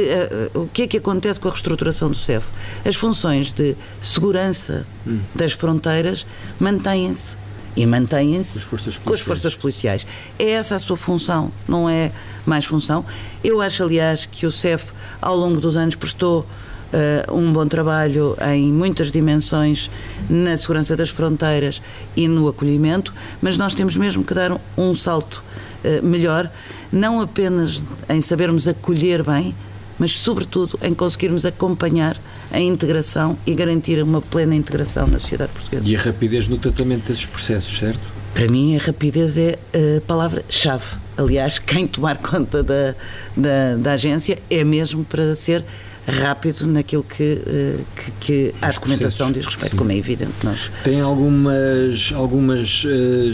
uh, 0.52 0.62
o 0.62 0.66
que 0.66 0.82
é 0.82 0.86
que 0.88 0.96
acontece 0.96 1.38
com 1.38 1.48
a 1.48 1.52
reestruturação 1.52 2.10
do 2.10 2.16
CEF? 2.16 2.44
As 2.84 2.96
funções 2.96 3.52
de 3.52 3.76
segurança 4.00 4.84
hum. 5.06 5.20
das 5.34 5.52
fronteiras 5.52 6.26
mantêm-se 6.58 7.36
e 7.76 7.84
mantêm-se 7.84 8.64
com 9.04 9.12
as 9.12 9.20
forças 9.20 9.54
policiais. 9.54 10.06
É 10.38 10.52
essa 10.52 10.76
a 10.76 10.78
sua 10.78 10.96
função, 10.96 11.52
não 11.68 11.88
é 11.88 12.10
mais 12.46 12.64
função. 12.64 13.04
Eu 13.44 13.60
acho, 13.60 13.82
aliás, 13.82 14.24
que 14.24 14.46
o 14.46 14.50
CEF, 14.50 14.92
ao 15.20 15.36
longo 15.36 15.60
dos 15.60 15.76
anos, 15.76 15.94
prestou 15.94 16.40
uh, 16.40 17.36
um 17.36 17.52
bom 17.52 17.66
trabalho 17.66 18.36
em 18.54 18.72
muitas 18.72 19.12
dimensões 19.12 19.90
na 20.28 20.56
segurança 20.56 20.96
das 20.96 21.10
fronteiras 21.10 21.82
e 22.16 22.26
no 22.26 22.48
acolhimento, 22.48 23.12
mas 23.42 23.58
nós 23.58 23.74
temos 23.74 23.96
mesmo 23.96 24.24
que 24.24 24.32
dar 24.32 24.52
um, 24.52 24.58
um 24.78 24.94
salto 24.94 25.42
uh, 25.84 26.04
melhor, 26.04 26.50
não 26.90 27.20
apenas 27.20 27.84
em 28.08 28.20
sabermos 28.22 28.66
acolher 28.66 29.22
bem, 29.22 29.54
mas 29.98 30.12
sobretudo 30.12 30.78
em 30.82 30.94
conseguirmos 30.94 31.44
acompanhar 31.44 32.20
a 32.50 32.60
integração 32.60 33.36
e 33.46 33.54
garantir 33.54 34.02
uma 34.02 34.20
plena 34.20 34.54
integração 34.54 35.06
na 35.06 35.18
sociedade 35.18 35.52
portuguesa. 35.52 35.88
E 35.88 35.96
a 35.96 36.00
rapidez 36.00 36.48
no 36.48 36.58
tratamento 36.58 37.06
desses 37.08 37.26
processos, 37.26 37.78
certo? 37.78 38.00
Para 38.34 38.48
mim, 38.48 38.76
a 38.76 38.78
rapidez 38.78 39.38
é 39.38 39.58
a 39.72 40.00
palavra-chave. 40.02 40.84
Aliás, 41.16 41.58
quem 41.58 41.86
tomar 41.86 42.18
conta 42.18 42.62
da, 42.62 42.94
da, 43.34 43.76
da, 43.78 43.92
agência 43.92 44.38
é 44.50 44.62
mesmo 44.62 45.04
para 45.04 45.34
ser 45.34 45.64
rápido 46.06 46.66
naquilo 46.66 47.02
que, 47.02 47.42
uh, 47.46 47.84
que, 47.96 48.10
que 48.20 48.54
a 48.62 48.70
documentação 48.70 49.32
diz 49.32 49.44
respeito, 49.44 49.72
Sim. 49.72 49.76
como 49.76 49.92
é 49.92 49.96
evidente. 49.96 50.32
Nós. 50.44 50.70
Tem 50.84 51.00
algumas, 51.00 52.12
algumas 52.14 52.84
uh, 52.84 53.30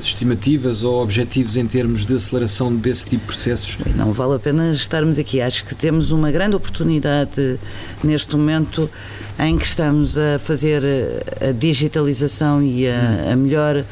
estimativas 0.00 0.82
ou 0.82 1.02
objetivos 1.02 1.56
em 1.56 1.66
termos 1.66 2.06
de 2.06 2.14
aceleração 2.14 2.74
desse 2.74 3.06
tipo 3.06 3.26
de 3.26 3.34
processos? 3.34 3.78
Não 3.94 4.12
vale 4.12 4.34
a 4.34 4.38
pena 4.38 4.72
estarmos 4.72 5.18
aqui. 5.18 5.40
Acho 5.40 5.64
que 5.64 5.74
temos 5.74 6.10
uma 6.10 6.30
grande 6.30 6.56
oportunidade 6.56 7.58
neste 8.02 8.34
momento 8.36 8.90
em 9.38 9.58
que 9.58 9.66
estamos 9.66 10.16
a 10.16 10.38
fazer 10.38 10.82
a 11.46 11.52
digitalização 11.52 12.62
e 12.62 12.88
a, 12.88 12.92
hum. 12.92 13.32
a 13.32 13.36
melhor 13.36 13.84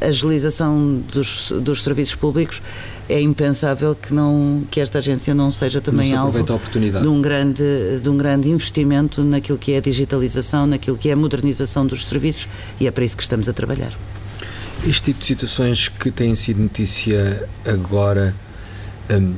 agilização 0.00 1.02
dos, 1.12 1.52
dos 1.60 1.82
serviços 1.82 2.14
públicos 2.14 2.60
é 3.08 3.20
impensável 3.20 3.94
que 3.94 4.12
não 4.12 4.64
que 4.70 4.80
esta 4.80 4.98
agência 4.98 5.34
não 5.34 5.52
seja 5.52 5.80
também 5.80 6.12
não 6.12 6.22
alvo 6.22 6.42
de 6.42 7.08
um 7.08 7.22
grande 7.22 8.00
de 8.02 8.08
um 8.08 8.16
grande 8.16 8.48
investimento 8.48 9.22
naquilo 9.22 9.58
que 9.58 9.72
é 9.72 9.78
a 9.78 9.80
digitalização, 9.80 10.66
naquilo 10.66 10.96
que 10.96 11.08
é 11.08 11.12
a 11.12 11.16
modernização 11.16 11.86
dos 11.86 12.06
serviços 12.06 12.48
e 12.80 12.86
é 12.86 12.90
para 12.90 13.04
isso 13.04 13.16
que 13.16 13.22
estamos 13.22 13.48
a 13.48 13.52
trabalhar. 13.52 13.92
Este 14.86 15.02
tipo 15.04 15.20
de 15.20 15.26
situações 15.26 15.88
que 15.88 16.10
têm 16.10 16.34
sido 16.34 16.60
notícia 16.60 17.48
agora 17.64 18.34
hum, 19.10 19.34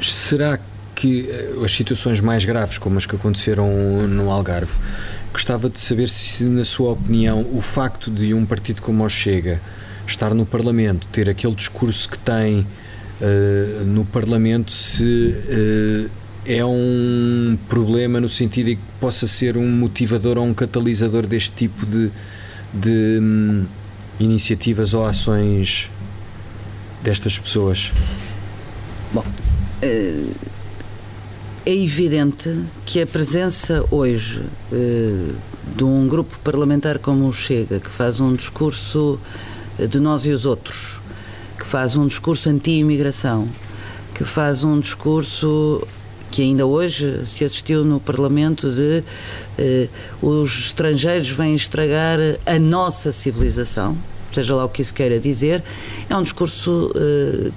será 0.00 0.58
que 0.94 1.28
eh, 1.28 1.54
as 1.64 1.72
situações 1.72 2.20
mais 2.20 2.44
graves 2.44 2.78
como 2.78 2.98
as 2.98 3.06
que 3.06 3.16
aconteceram 3.16 3.68
no 4.08 4.30
Algarve 4.30 4.72
gostava 5.32 5.68
de 5.68 5.80
saber 5.80 6.08
se 6.08 6.44
na 6.44 6.64
sua 6.64 6.92
opinião 6.92 7.46
o 7.52 7.60
facto 7.60 8.10
de 8.10 8.32
um 8.34 8.44
partido 8.44 8.82
como 8.82 9.04
o 9.04 9.08
Chega 9.08 9.60
estar 10.06 10.34
no 10.34 10.44
Parlamento, 10.44 11.06
ter 11.12 11.28
aquele 11.28 11.54
discurso 11.54 12.08
que 12.08 12.18
tem 12.18 12.60
uh, 12.60 13.84
no 13.84 14.04
Parlamento, 14.04 14.70
se 14.70 15.04
uh, 15.04 16.10
é 16.44 16.64
um 16.64 17.56
problema 17.68 18.20
no 18.20 18.28
sentido 18.28 18.66
de 18.66 18.76
que 18.76 18.82
possa 19.00 19.26
ser 19.26 19.56
um 19.56 19.68
motivador 19.68 20.38
ou 20.38 20.44
um 20.44 20.54
catalisador 20.54 21.26
deste 21.26 21.52
tipo 21.52 21.86
de, 21.86 22.10
de 22.72 23.18
um, 23.20 23.64
iniciativas 24.18 24.92
ou 24.92 25.04
ações 25.04 25.90
destas 27.02 27.38
pessoas? 27.38 27.92
Bom, 29.12 29.24
eh, 29.80 30.24
é 31.64 31.74
evidente 31.74 32.64
que 32.84 33.00
a 33.00 33.06
presença 33.06 33.84
hoje 33.90 34.42
de 35.76 35.84
um 35.84 36.08
grupo 36.08 36.38
parlamentar 36.42 36.98
como 36.98 37.26
o 37.26 37.32
Chega, 37.32 37.78
que 37.78 37.88
faz 37.88 38.20
um 38.20 38.34
discurso 38.34 39.18
de 39.78 40.00
nós 40.00 40.26
e 40.26 40.30
os 40.30 40.44
outros, 40.44 40.98
que 41.58 41.66
faz 41.66 41.96
um 41.96 42.06
discurso 42.06 42.48
anti-imigração, 42.48 43.48
que 44.14 44.24
faz 44.24 44.64
um 44.64 44.78
discurso 44.78 45.86
que 46.30 46.42
ainda 46.42 46.66
hoje 46.66 47.26
se 47.26 47.44
assistiu 47.44 47.84
no 47.84 48.00
Parlamento 48.00 48.70
de 48.70 49.04
eh, 49.58 49.88
os 50.22 50.66
estrangeiros 50.66 51.28
vêm 51.28 51.54
estragar 51.54 52.18
a 52.46 52.58
nossa 52.58 53.12
civilização, 53.12 53.96
seja 54.32 54.54
lá 54.54 54.64
o 54.64 54.68
que 54.68 54.80
isso 54.80 54.94
queira 54.94 55.20
dizer, 55.20 55.62
é 56.08 56.16
um 56.16 56.22
discurso 56.22 56.90
eh, 56.96 57.50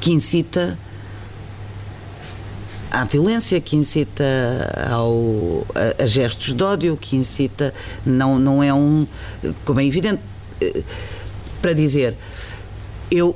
que 0.00 0.12
incita 0.12 0.78
à 2.90 3.04
violência, 3.04 3.60
que 3.60 3.76
incita 3.76 4.24
ao, 4.90 5.66
a, 5.74 6.04
a, 6.04 6.06
gestos 6.06 6.54
de 6.54 6.62
ódio, 6.62 6.96
que 6.96 7.16
incita, 7.16 7.72
não, 8.04 8.38
não 8.38 8.62
é 8.62 8.72
um, 8.72 9.06
como 9.64 9.80
é 9.80 9.84
evidente, 9.84 10.20
para 11.60 11.72
dizer. 11.72 12.14
Eu, 13.10 13.34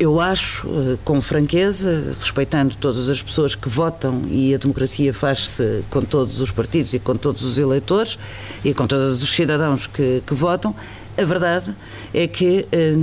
eu 0.00 0.18
acho, 0.18 0.66
eh, 0.66 0.96
com 1.04 1.20
franqueza, 1.20 2.16
respeitando 2.18 2.74
todas 2.76 3.10
as 3.10 3.22
pessoas 3.22 3.54
que 3.54 3.68
votam, 3.68 4.22
e 4.30 4.54
a 4.54 4.58
democracia 4.58 5.12
faz-se 5.12 5.84
com 5.90 6.02
todos 6.02 6.40
os 6.40 6.50
partidos 6.50 6.94
e 6.94 6.98
com 6.98 7.14
todos 7.14 7.44
os 7.44 7.58
eleitores 7.58 8.18
e 8.64 8.72
com 8.72 8.86
todos 8.86 9.22
os 9.22 9.28
cidadãos 9.28 9.86
que, 9.86 10.22
que 10.26 10.32
votam, 10.32 10.74
a 11.18 11.24
verdade 11.24 11.76
é 12.14 12.26
que 12.26 12.66
eh, 12.72 12.94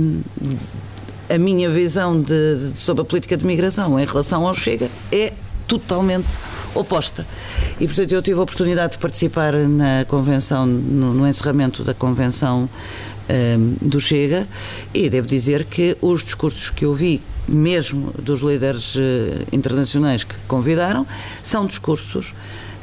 a 1.32 1.38
minha 1.38 1.70
visão 1.70 2.20
de, 2.20 2.70
de, 2.72 2.78
sobre 2.78 3.02
a 3.02 3.04
política 3.04 3.36
de 3.36 3.46
migração 3.46 3.98
em 3.98 4.04
relação 4.04 4.48
ao 4.48 4.54
Chega 4.54 4.90
é 5.12 5.32
totalmente 5.68 6.36
oposta. 6.74 7.26
E, 7.80 7.86
portanto, 7.86 8.12
eu 8.12 8.22
tive 8.22 8.38
a 8.38 8.42
oportunidade 8.42 8.92
de 8.92 8.98
participar 8.98 9.52
na 9.52 10.04
convenção, 10.06 10.66
no, 10.66 11.12
no 11.14 11.26
encerramento 11.26 11.82
da 11.82 11.94
convenção 11.94 12.68
um, 13.28 13.32
ehm, 13.32 13.76
do 13.80 14.00
Chega 14.00 14.46
e 14.92 15.08
devo 15.08 15.26
dizer 15.26 15.64
que 15.64 15.96
os 16.00 16.22
discursos 16.22 16.70
que 16.70 16.84
eu 16.84 16.94
vi, 16.94 17.20
mesmo 17.48 18.12
dos 18.20 18.40
líderes 18.40 18.94
uh, 18.94 19.00
internacionais 19.52 20.24
que 20.24 20.34
convidaram, 20.48 21.06
são 21.42 21.66
discursos 21.66 22.34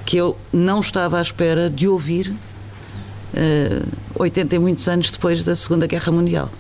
que 0.06 0.18
eu 0.18 0.38
não 0.52 0.80
estava 0.80 1.20
à 1.20 1.22
espera 1.22 1.70
de 1.70 1.88
ouvir 1.88 2.28
uh, 2.30 2.36
eh, 3.34 3.82
80 4.16 4.56
e 4.56 4.60
muitos 4.60 4.88
anos 4.88 5.12
depois 5.12 5.44
da 5.44 5.56
Segunda 5.56 5.88
Guerra 5.88 6.12
Mundial. 6.12 6.52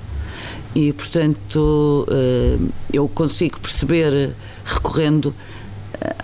E, 0.75 0.91
portanto, 0.93 2.07
uh, 2.09 2.69
eu 2.91 3.07
consigo 3.07 3.59
perceber, 3.59 4.31
recorrendo 4.65 5.33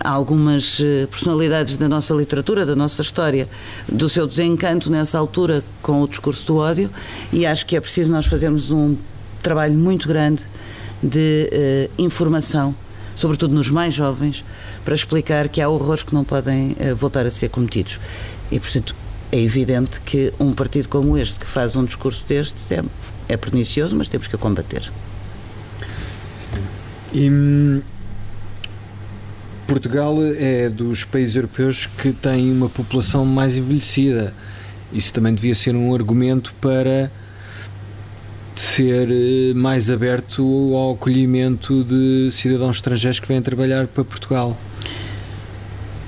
algumas 0.02 0.80
eh, 0.80 1.06
personalidades 1.06 1.76
da 1.76 1.88
nossa 1.88 2.14
literatura, 2.14 2.64
da 2.66 2.74
nossa 2.74 3.02
história, 3.02 3.48
do 3.88 4.08
seu 4.08 4.26
desencanto 4.26 4.90
nessa 4.90 5.18
altura 5.18 5.62
com 5.82 6.02
o 6.02 6.08
discurso 6.08 6.46
do 6.46 6.56
ódio, 6.56 6.90
e 7.32 7.46
acho 7.46 7.66
que 7.66 7.76
é 7.76 7.80
preciso 7.80 8.10
nós 8.10 8.26
fazermos 8.26 8.70
um 8.70 8.96
trabalho 9.42 9.74
muito 9.74 10.08
grande 10.08 10.42
de 11.02 11.50
uh, 11.52 12.02
informação, 12.02 12.74
sobretudo 13.14 13.54
nos 13.54 13.70
mais 13.70 13.94
jovens, 13.94 14.44
para 14.84 14.94
explicar 14.94 15.48
que 15.48 15.60
há 15.60 15.68
horrores 15.68 16.02
que 16.02 16.14
não 16.14 16.24
podem 16.24 16.72
uh, 16.72 16.94
voltar 16.96 17.26
a 17.26 17.30
ser 17.30 17.48
cometidos. 17.48 18.00
E, 18.50 18.58
portanto, 18.58 18.94
é 19.32 19.40
evidente 19.40 20.00
que 20.00 20.32
um 20.38 20.52
partido 20.52 20.88
como 20.88 21.16
este, 21.16 21.38
que 21.40 21.46
faz 21.46 21.76
um 21.76 21.84
discurso 21.84 22.24
destes, 22.26 22.70
é, 22.70 22.82
é 23.28 23.36
pernicioso, 23.36 23.96
mas 23.96 24.08
temos 24.08 24.26
que 24.26 24.34
o 24.34 24.38
combater. 24.38 24.90
E 27.12 27.28
hum, 27.30 27.82
Portugal 29.70 30.16
é 30.36 30.68
dos 30.68 31.04
países 31.04 31.36
europeus 31.36 31.86
que 31.86 32.10
tem 32.12 32.50
uma 32.50 32.68
população 32.68 33.24
mais 33.24 33.56
envelhecida. 33.56 34.34
Isso 34.92 35.12
também 35.12 35.32
devia 35.32 35.54
ser 35.54 35.76
um 35.76 35.94
argumento 35.94 36.52
para 36.60 37.08
ser 38.56 39.08
eh, 39.12 39.54
mais 39.54 39.88
aberto 39.88 40.74
ao 40.74 40.94
acolhimento 40.94 41.84
de 41.84 42.32
cidadãos 42.32 42.78
estrangeiros 42.78 43.20
que 43.20 43.28
vêm 43.28 43.40
trabalhar 43.40 43.86
para 43.86 44.02
Portugal. 44.02 44.58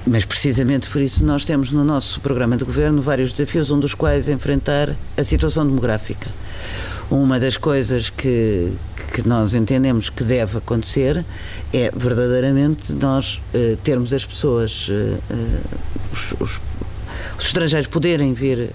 Mas 0.05 0.25
precisamente 0.25 0.91
por 0.91 1.01
isso 1.01 1.25
nós 1.25 1.45
temos 1.45 1.71
no 1.71 1.85
nosso 1.85 2.21
programa 2.21 2.57
de 2.57 2.65
governo 2.65 3.01
vários 3.01 3.33
desafios, 3.33 3.71
um 3.71 3.79
dos 3.79 3.95
quais 3.95 4.29
enfrentar 4.29 4.97
a 5.17 5.23
situação 5.23 5.65
demográfica. 5.65 6.29
Uma 7.13 7.39
das 7.39 7.59
coisas 7.59 8.09
que, 8.09 8.73
que 9.13 9.29
nós 9.29 9.53
entendemos 9.53 10.09
que 10.09 10.25
deve 10.25 10.57
acontecer 10.57 11.23
é 11.71 11.93
verdadeiramente 11.95 12.95
nós 12.95 13.43
uh, 13.53 13.77
termos 13.85 14.15
as 14.15 14.25
pessoas, 14.25 14.89
uh, 14.89 14.93
uh, 14.93 15.79
os, 16.11 16.33
os, 16.41 16.61
os, 17.39 17.45
estrangeiros 17.45 17.87
poderem 17.87 18.33
vir 18.33 18.71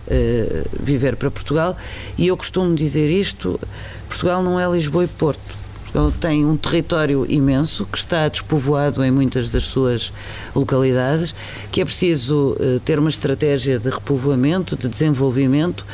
viver 0.80 1.15
para 1.15 1.32
Portugal 1.32 1.76
e 2.15 2.28
eu 2.28 2.38
costumo 2.38 2.76
dizer 2.76 3.10
isto: 3.10 3.60
Portugal 4.08 4.43
não 4.43 4.60
é 4.60 4.69
Lisboa 4.69 5.06
e 5.06 5.08
Porto. 5.08 5.58
Portugal 5.86 6.13
tem 6.19 6.45
um 6.45 6.58
território 6.58 7.26
imenso 7.28 7.86
que 7.86 7.97
está 7.97 8.28
despovoado 8.28 9.04
em 9.04 9.10
muitas 9.10 9.50
das 9.50 9.63
suas 9.63 10.12
localidades, 10.54 11.34
que 11.71 11.82
é 11.82 11.86
preciso 11.86 12.58
ter 12.84 13.00
uma 13.00 13.10
estratégia 13.10 13.80
de 13.80 13.89
repovoamento, 13.89 14.76
de 14.76 14.89
desenvolvimento, 14.89 15.86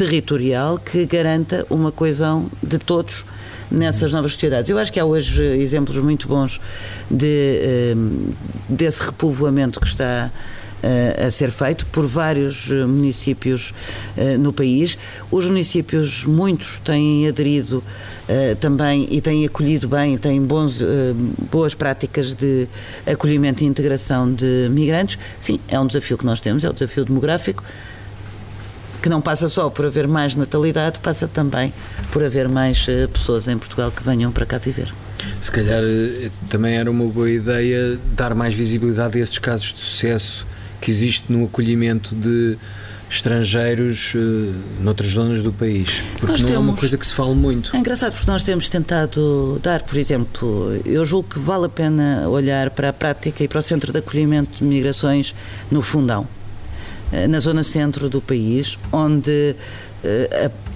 territorial 0.00 0.78
que 0.78 1.04
garanta 1.04 1.66
uma 1.68 1.92
coesão 1.92 2.50
de 2.62 2.78
todos 2.78 3.22
nessas 3.70 4.14
novas 4.14 4.32
sociedades. 4.32 4.70
Eu 4.70 4.78
acho 4.78 4.90
que 4.90 4.98
há 4.98 5.04
hoje 5.04 5.42
exemplos 5.42 5.98
muito 5.98 6.26
bons 6.26 6.58
de, 7.10 7.26
eh, 7.26 7.94
desse 8.66 9.02
repovoamento 9.02 9.78
que 9.78 9.86
está 9.86 10.30
eh, 10.82 11.24
a 11.26 11.30
ser 11.30 11.50
feito 11.50 11.84
por 11.84 12.06
vários 12.06 12.72
eh, 12.72 12.86
municípios 12.86 13.74
no 14.38 14.54
país. 14.54 14.96
Os 15.30 15.46
municípios, 15.46 16.24
muitos, 16.24 16.78
têm 16.78 17.28
aderido 17.28 17.84
também 18.60 19.06
e 19.10 19.20
têm 19.20 19.44
acolhido 19.44 19.88
bem, 19.88 20.16
têm 20.16 20.40
bons, 20.40 20.80
boas 21.50 21.74
práticas 21.74 22.34
de 22.34 22.66
acolhimento 23.04 23.64
e 23.64 23.66
integração 23.66 24.32
de 24.32 24.68
migrantes. 24.70 25.18
Sim, 25.38 25.60
é 25.68 25.78
um 25.78 25.86
desafio 25.86 26.16
que 26.16 26.24
nós 26.24 26.40
temos, 26.40 26.64
é 26.64 26.70
o 26.70 26.72
desafio 26.72 27.04
demográfico 27.04 27.62
que 29.02 29.08
não 29.08 29.20
passa 29.20 29.48
só 29.48 29.70
por 29.70 29.86
haver 29.86 30.06
mais 30.06 30.36
natalidade, 30.36 30.98
passa 30.98 31.26
também 31.26 31.72
por 32.12 32.24
haver 32.24 32.48
mais 32.48 32.86
uh, 32.88 33.08
pessoas 33.08 33.48
em 33.48 33.56
Portugal 33.56 33.90
que 33.90 34.02
venham 34.02 34.30
para 34.30 34.46
cá 34.46 34.58
viver. 34.58 34.92
Se 35.40 35.50
calhar 35.50 35.82
uh, 35.82 36.30
também 36.48 36.76
era 36.76 36.90
uma 36.90 37.06
boa 37.06 37.30
ideia 37.30 37.98
dar 38.14 38.34
mais 38.34 38.54
visibilidade 38.54 39.18
a 39.18 39.20
esses 39.22 39.38
casos 39.38 39.72
de 39.72 39.80
sucesso 39.80 40.46
que 40.80 40.90
existe 40.90 41.32
no 41.32 41.44
acolhimento 41.44 42.14
de, 42.14 42.56
estrangeiros 43.10 44.14
uh, 44.14 44.54
noutras 44.80 45.10
zonas 45.10 45.42
do 45.42 45.52
país? 45.52 46.02
Porque 46.12 46.26
nós 46.26 46.40
não 46.42 46.48
temos, 46.48 46.66
é 46.66 46.70
uma 46.70 46.76
coisa 46.76 46.96
que 46.96 47.04
se 47.04 47.12
fala 47.12 47.34
muito. 47.34 47.74
É 47.74 47.78
engraçado 47.78 48.12
porque 48.12 48.30
nós 48.30 48.44
temos 48.44 48.68
tentado 48.68 49.58
dar, 49.62 49.82
por 49.82 49.98
exemplo, 49.98 50.80
eu 50.84 51.04
julgo 51.04 51.28
que 51.28 51.38
vale 51.38 51.66
a 51.66 51.68
pena 51.68 52.28
olhar 52.28 52.70
para 52.70 52.90
a 52.90 52.92
prática 52.92 53.42
e 53.42 53.48
para 53.48 53.58
o 53.58 53.62
centro 53.62 53.92
de 53.92 53.98
acolhimento 53.98 54.58
de 54.58 54.64
migrações 54.64 55.34
no 55.70 55.82
Fundão, 55.82 56.26
na 57.28 57.40
zona 57.40 57.62
centro 57.62 58.08
do 58.08 58.20
país, 58.20 58.78
onde 58.92 59.56
uh, 60.04 60.46
a 60.46 60.70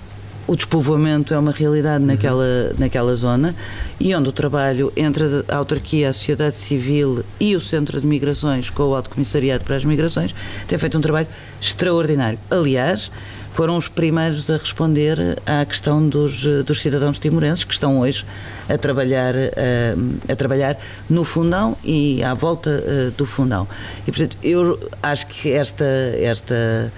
o 0.47 0.55
despovoamento 0.55 1.33
é 1.33 1.38
uma 1.38 1.53
realidade 1.53 2.05
naquela, 2.05 2.44
naquela 2.79 3.14
zona 3.16 3.55
e 3.99 4.14
onde 4.14 4.29
o 4.29 4.33
trabalho 4.33 4.92
entre 4.97 5.25
a 5.49 5.57
autarquia, 5.57 6.11
a 6.11 6.12
sociedade 6.12 6.55
civil 6.55 7.25
e 7.40 7.57
o 7.57 7.61
Centro 7.61 8.01
de 8.01 8.07
Migrações 8.07 8.68
com 8.68 8.83
o 8.85 8.94
Alto 8.94 9.11
Comissariado 9.11 9.64
para 9.64 9.77
as 9.77 9.85
Migrações 9.85 10.35
tem 10.68 10.79
feito 10.79 10.99
um 10.99 11.01
trabalho 11.01 11.27
extraordinário. 11.61 12.38
Aliás, 12.51 13.11
foram 13.54 13.76
os 13.76 13.86
primeiros 13.86 14.50
a 14.50 14.56
responder 14.56 15.38
à 15.46 15.64
questão 15.64 16.06
dos, 16.06 16.42
dos 16.64 16.80
cidadãos 16.80 17.20
timorenses 17.20 17.62
que 17.62 17.72
estão 17.72 18.00
hoje 18.00 18.26
a 18.68 18.76
trabalhar, 18.76 19.34
a, 19.34 20.32
a 20.32 20.36
trabalhar 20.36 20.76
no 21.08 21.22
fundão 21.24 21.76
e 21.84 22.22
à 22.24 22.34
volta 22.34 22.70
uh, 22.70 23.10
do 23.12 23.24
fundão. 23.24 23.66
E, 24.06 24.10
portanto, 24.10 24.36
eu 24.42 24.78
acho 25.00 25.28
que 25.28 25.52
esta, 25.52 25.84
esta 26.18 26.92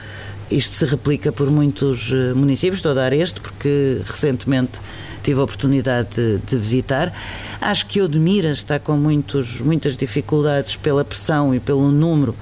isto 0.51 0.73
se 0.73 0.85
replica 0.85 1.33
por 1.33 1.51
muitos 1.51 2.13
eh, 2.13 2.33
municípios, 2.35 2.79
estou 2.79 2.93
a 2.93 2.95
dar 2.95 3.13
este 3.13 3.41
porque 3.41 4.01
recentemente 4.05 4.81
tive 5.27 5.41
a 5.41 5.43
oportunidade 5.43 6.11
de, 6.15 6.39
de 6.39 6.57
visitar. 6.57 7.13
Acho 7.61 7.87
que 7.87 8.01
Odmira 8.01 8.53
está 8.53 8.79
com 8.79 8.97
muitos, 8.97 9.61
muitas 9.61 9.97
dificuldades 9.97 10.77
pela 10.77 11.05
pressão 11.05 11.53
e 11.53 11.59
pelo 11.59 11.91
número, 11.91 12.33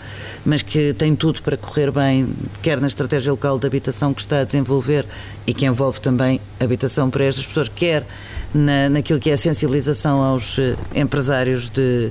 mas 0.44 0.60
que 0.60 0.92
tem 0.92 1.16
tudo 1.16 1.40
para 1.42 1.56
correr 1.56 1.90
bem, 1.90 2.28
quer 2.62 2.78
na 2.82 2.86
estratégia 2.86 3.32
local 3.32 3.58
de 3.58 3.66
habitação 3.66 4.12
que 4.12 4.20
está 4.20 4.40
a 4.40 4.44
desenvolver 4.44 5.06
e 5.46 5.54
que 5.54 5.64
envolve 5.64 5.98
também 5.98 6.42
habitação 6.60 7.08
para 7.08 7.24
estas 7.24 7.46
pessoas, 7.46 7.70
quer 7.70 8.06
na, 8.52 8.90
naquilo 8.90 9.18
que 9.18 9.30
é 9.30 9.32
a 9.32 9.38
sensibilização 9.38 10.22
aos 10.22 10.58
eh, 10.58 10.76
empresários 10.94 11.70
de 11.70 12.10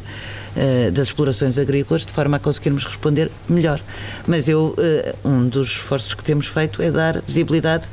eh, 0.55 0.91
das 0.91 1.07
explorações 1.07 1.57
agrícolas, 1.57 2.05
de 2.05 2.11
forma 2.11 2.37
a 2.37 2.39
conseguirmos 2.39 2.85
responder 2.85 3.31
melhor. 3.49 3.81
Mas 4.27 4.47
eu, 4.47 4.75
eh, 4.77 5.15
um 5.23 5.47
dos 5.47 5.69
esforços 5.69 6.13
que 6.13 6.23
temos 6.23 6.47
feito 6.47 6.81
é 6.81 6.91
dar 6.91 7.21
visibilidade 7.21 7.87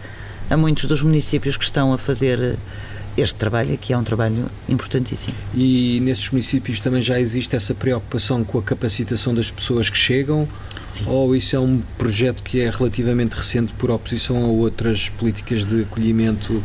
a 0.50 0.56
muitos 0.56 0.84
dos 0.84 1.02
municípios 1.02 1.56
que 1.56 1.64
estão 1.64 1.92
a 1.92 1.98
fazer 1.98 2.38
eh, 2.40 2.56
este 3.16 3.36
trabalho, 3.36 3.78
que 3.78 3.92
é 3.92 3.96
um 3.96 4.04
trabalho 4.04 4.46
importantíssimo. 4.68 5.34
E 5.54 6.00
nesses 6.02 6.30
municípios 6.30 6.80
também 6.80 7.00
já 7.00 7.18
existe 7.18 7.56
essa 7.56 7.74
preocupação 7.74 8.44
com 8.44 8.58
a 8.58 8.62
capacitação 8.62 9.34
das 9.34 9.50
pessoas 9.50 9.88
que 9.88 9.96
chegam? 9.96 10.48
Sim. 10.92 11.04
Ou 11.06 11.34
isso 11.34 11.56
é 11.56 11.58
um 11.58 11.80
projeto 11.96 12.42
que 12.42 12.60
é 12.60 12.70
relativamente 12.70 13.34
recente 13.34 13.72
por 13.74 13.90
oposição 13.90 14.36
a 14.44 14.48
outras 14.48 15.08
políticas 15.08 15.64
de 15.64 15.82
acolhimento 15.82 16.62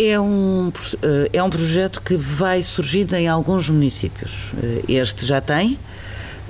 é 0.00 0.18
um, 0.18 0.72
eh, 1.02 1.30
é 1.34 1.42
um 1.42 1.50
projeto 1.50 2.00
que 2.00 2.16
vai 2.16 2.62
surgindo 2.62 3.14
em 3.14 3.28
alguns 3.28 3.68
municípios. 3.68 4.52
Eh, 4.62 4.82
este 4.88 5.26
já 5.26 5.40
tem, 5.42 5.78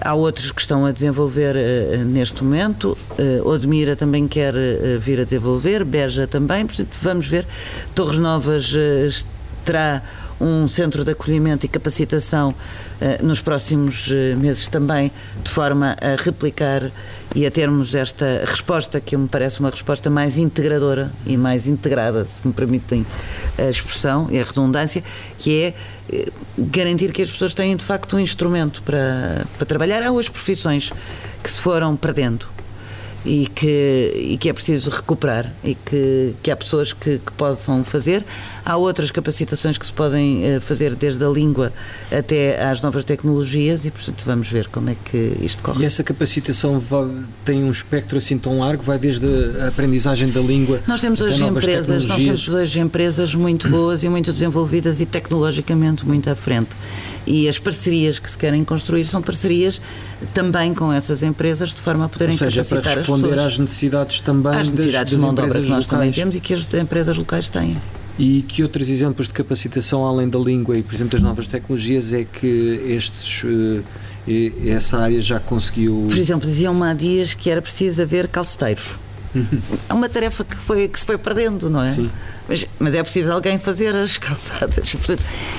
há 0.00 0.14
outros 0.14 0.52
que 0.52 0.60
estão 0.60 0.86
a 0.86 0.92
desenvolver 0.92 1.56
uh, 1.56 2.04
neste 2.04 2.42
momento. 2.42 2.96
Odmira 3.44 3.94
também 3.94 4.26
quer 4.26 4.54
vir 4.98 5.20
a 5.20 5.24
desenvolver, 5.24 5.84
Beja 5.84 6.26
também. 6.26 6.64
Portanto, 6.64 6.96
vamos 7.02 7.28
ver. 7.28 7.46
Torres 7.94 8.18
Novas 8.18 8.72
terá 9.62 10.02
um 10.40 10.66
centro 10.66 11.04
de 11.04 11.12
acolhimento 11.12 11.66
e 11.66 11.68
capacitação 11.68 12.50
uh, 12.50 13.24
nos 13.24 13.40
próximos 13.40 14.08
uh, 14.10 14.36
meses 14.38 14.68
também, 14.68 15.12
de 15.42 15.50
forma 15.50 15.96
a 16.00 16.20
replicar 16.20 16.90
e 17.34 17.46
a 17.46 17.50
termos 17.50 17.94
esta 17.94 18.42
resposta 18.44 19.00
que 19.00 19.16
me 19.16 19.28
parece 19.28 19.60
uma 19.60 19.70
resposta 19.70 20.10
mais 20.10 20.36
integradora 20.36 21.12
e 21.26 21.36
mais 21.36 21.66
integrada, 21.66 22.24
se 22.24 22.44
me 22.44 22.52
permitem 22.52 23.06
a 23.58 23.70
expressão 23.70 24.28
e 24.30 24.40
a 24.40 24.44
redundância, 24.44 25.04
que 25.38 25.62
é 25.62 25.74
eh, 26.12 26.26
garantir 26.58 27.12
que 27.12 27.22
as 27.22 27.30
pessoas 27.30 27.54
têm 27.54 27.76
de 27.76 27.84
facto 27.84 28.16
um 28.16 28.18
instrumento 28.18 28.82
para, 28.82 29.46
para 29.56 29.66
trabalhar. 29.66 30.02
Há 30.02 30.10
hoje 30.10 30.30
profissões 30.30 30.92
que 31.42 31.50
se 31.50 31.60
foram 31.60 31.94
perdendo 31.94 32.48
e 33.24 33.46
que, 33.46 34.12
e 34.16 34.36
que 34.38 34.48
é 34.48 34.52
preciso 34.52 34.90
recuperar 34.90 35.52
e 35.62 35.74
que, 35.74 36.34
que 36.42 36.50
há 36.50 36.56
pessoas 36.56 36.92
que, 36.92 37.18
que 37.18 37.32
possam 37.32 37.84
fazer. 37.84 38.24
Há 38.64 38.76
outras 38.76 39.10
capacitações 39.10 39.76
que 39.76 39.86
se 39.86 39.92
podem 39.92 40.44
eh, 40.44 40.60
fazer 40.60 40.94
desde 40.94 41.24
a 41.24 41.28
língua 41.28 41.72
até 42.10 42.62
às 42.62 42.80
novas 42.80 43.04
tecnologias 43.04 43.84
e, 43.84 43.90
portanto, 43.90 44.22
vamos 44.24 44.48
ver 44.48 44.68
como 44.68 44.90
é 44.90 44.96
que 45.04 45.36
isto 45.42 45.62
corre. 45.62 45.82
E 45.82 45.86
essa 45.86 46.02
capacitação 46.02 46.78
vai, 46.78 47.10
tem 47.44 47.62
um 47.62 47.70
espectro 47.70 48.16
assim 48.16 48.38
tão 48.38 48.58
largo? 48.60 48.82
Vai 48.82 48.98
desde 48.98 49.26
a 49.60 49.68
aprendizagem 49.68 50.30
da 50.30 50.40
língua 50.40 50.80
Nós 50.86 51.00
temos 51.00 51.20
hoje 51.20 51.44
empresas, 51.44 52.06
nós 52.06 52.22
temos 52.22 52.48
hoje 52.48 52.80
empresas 52.80 53.34
muito 53.34 53.68
boas 53.68 54.02
e 54.02 54.08
muito 54.08 54.32
desenvolvidas 54.32 55.00
e 55.00 55.06
tecnologicamente 55.06 56.06
muito 56.06 56.30
à 56.30 56.34
frente. 56.34 56.70
E 57.26 57.48
as 57.48 57.58
parcerias 57.58 58.18
que 58.18 58.30
se 58.30 58.36
querem 58.36 58.64
construir 58.64 59.04
são 59.04 59.20
parcerias 59.20 59.80
também 60.32 60.74
com 60.74 60.92
essas 60.92 61.22
empresas 61.22 61.74
de 61.74 61.80
forma 61.80 62.06
a 62.06 62.08
poderem 62.08 62.32
Ou 62.32 62.38
seja, 62.38 62.62
capacitar 62.62 63.04
para 63.04 63.09
responder 63.12 63.40
às 63.40 63.58
necessidades 63.58 64.20
também 64.20 64.52
às 64.52 64.70
necessidades 64.70 65.12
das, 65.12 65.20
das 65.20 65.20
de 65.20 65.26
mão 65.26 65.34
de 65.34 65.40
obra 65.42 65.60
que 65.60 65.68
nós 65.68 65.86
também 65.86 66.12
temos 66.12 66.34
e 66.34 66.40
que 66.40 66.54
as 66.54 66.72
empresas 66.74 67.16
locais 67.16 67.48
têm. 67.48 67.76
E 68.18 68.42
que 68.42 68.62
outros 68.62 68.88
exemplos 68.88 69.28
de 69.28 69.34
capacitação 69.34 70.04
além 70.04 70.28
da 70.28 70.38
língua 70.38 70.76
e, 70.76 70.82
por 70.82 70.94
exemplo, 70.94 71.12
das 71.12 71.22
novas 71.22 71.46
tecnologias 71.46 72.12
é 72.12 72.24
que 72.24 72.46
estes 72.86 73.44
eh, 73.46 73.82
essa 74.66 74.98
área 74.98 75.20
já 75.20 75.40
conseguiu? 75.40 76.06
Por 76.08 76.18
exemplo, 76.18 76.46
diziam-me 76.46 76.82
há 76.82 76.94
dias 76.94 77.34
que 77.34 77.50
era 77.50 77.62
preciso 77.62 78.02
haver 78.02 78.28
calceteiros. 78.28 78.98
É 79.88 79.94
uma 79.94 80.08
tarefa 80.08 80.44
que, 80.44 80.56
foi, 80.56 80.88
que 80.88 80.98
se 80.98 81.06
foi 81.06 81.16
perdendo, 81.16 81.70
não 81.70 81.82
é? 81.82 81.92
Sim. 81.92 82.10
Mas, 82.48 82.66
mas, 82.80 82.94
é 82.94 83.02
preciso 83.02 83.30
alguém 83.32 83.58
fazer 83.58 83.94
as 83.94 84.18
calçadas. 84.18 84.96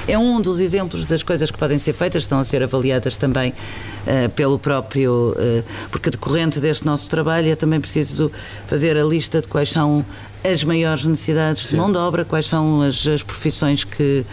É 0.08 0.18
um 0.18 0.42
dos 0.42 0.60
exemplos 0.60 1.06
das 1.06 1.24
coisas 1.24 1.50
que 1.50 1.58
podem 1.58 1.80
ser 1.80 1.94
feitas, 1.94 2.24
estão 2.24 2.40
a 2.40 2.44
ser 2.44 2.62
avaliadas 2.64 3.16
também 3.16 3.52
uh, 3.52 4.30
pelo 4.32 4.60
próprio. 4.60 5.34
Uh, 5.38 5.64
porque 5.90 6.10
decorrente 6.10 6.60
deste 6.60 6.86
nosso 6.86 7.10
trabalho 7.10 7.50
é 7.50 7.56
também 7.56 7.80
preciso 7.80 8.32
fazer 8.68 8.98
a 8.98 9.04
lista 9.04 9.42
de 9.42 9.48
quais 9.48 9.70
são 9.70 10.06
as 10.44 10.64
maiores 10.64 11.06
necessidades 11.06 11.64
Sim. 11.64 11.70
de 11.70 11.76
mão 11.78 11.92
de 11.92 11.98
obra, 11.98 12.26
quais 12.26 12.48
são 12.48 12.82
as, 12.82 13.08
as 13.08 13.24
profissões 13.24 13.84
que, 13.84 14.26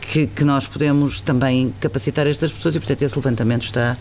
que, 0.00 0.26
que, 0.26 0.44
nós 0.44 0.66
podemos 0.66 1.20
também 1.20 1.72
capacitar 1.80 2.26
estas 2.26 2.52
pessoas 2.52 2.76
e, 2.76 2.80
portanto, 2.80 3.02
esse 3.02 3.16
levantamento 3.16 3.62
está 3.62 3.96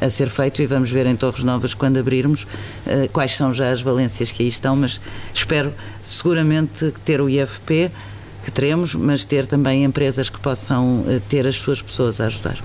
a 0.00 0.10
ser 0.10 0.28
feito 0.28 0.62
e 0.62 0.66
vamos 0.66 0.90
ver 0.90 1.06
em 1.06 1.16
Torres 1.16 1.42
Novas, 1.42 1.74
quando 1.74 1.98
abrirmos, 1.98 2.44
uh, 2.44 3.08
quais 3.12 3.34
são 3.34 3.52
já 3.52 3.70
as 3.70 3.82
valências 3.82 4.30
que 4.30 4.42
aí 4.42 4.48
estão, 4.48 4.76
mas 4.76 5.00
espero 5.32 5.72
seguramente 6.00 6.92
ter 7.04 7.20
o 7.20 7.28
IFP, 7.28 7.90
que 8.44 8.50
teremos, 8.50 8.94
mas 8.94 9.24
ter 9.24 9.46
também 9.46 9.84
empresas 9.84 10.28
que 10.28 10.38
possam 10.38 11.00
uh, 11.00 11.20
ter 11.28 11.46
as 11.46 11.56
suas 11.56 11.80
pessoas 11.80 12.20
a 12.20 12.26
ajudar. 12.26 12.58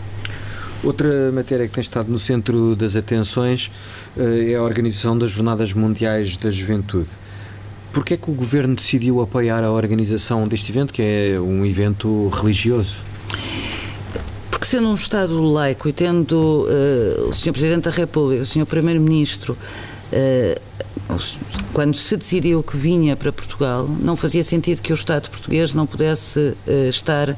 Outra 0.83 1.31
matéria 1.31 1.67
que 1.67 1.73
tem 1.73 1.81
estado 1.81 2.11
no 2.11 2.17
centro 2.17 2.75
das 2.75 2.95
atenções 2.95 3.71
uh, 4.17 4.21
é 4.21 4.55
a 4.55 4.63
organização 4.63 5.17
das 5.17 5.31
Jornadas 5.31 5.73
Mundiais 5.73 6.35
da 6.37 6.51
Juventude. 6.51 7.09
Porquê 7.93 8.13
é 8.13 8.17
que 8.17 8.31
o 8.31 8.33
Governo 8.33 8.73
decidiu 8.73 9.21
apoiar 9.21 9.63
a 9.63 9.71
organização 9.71 10.47
deste 10.47 10.71
evento, 10.71 10.93
que 10.93 11.01
é 11.01 11.39
um 11.39 11.65
evento 11.65 12.29
religioso? 12.29 12.97
Sendo 14.67 14.89
um 14.89 14.95
Estado 14.95 15.41
laico 15.41 15.89
e 15.89 15.93
tendo 15.93 16.67
uh, 16.67 17.29
o 17.29 17.33
Sr. 17.33 17.51
Presidente 17.51 17.83
da 17.85 17.91
República, 17.91 18.43
o 18.43 18.45
Sr. 18.45 18.65
Primeiro-Ministro, 18.65 19.57
uh, 20.13 21.19
quando 21.73 21.95
se 21.95 22.15
decidiu 22.15 22.61
que 22.61 22.77
vinha 22.77 23.15
para 23.15 23.31
Portugal, 23.33 23.87
não 23.87 24.15
fazia 24.15 24.43
sentido 24.43 24.81
que 24.81 24.93
o 24.93 24.95
Estado 24.95 25.29
português 25.29 25.73
não 25.73 25.85
pudesse 25.85 26.39
uh, 26.39 26.89
estar 26.89 27.35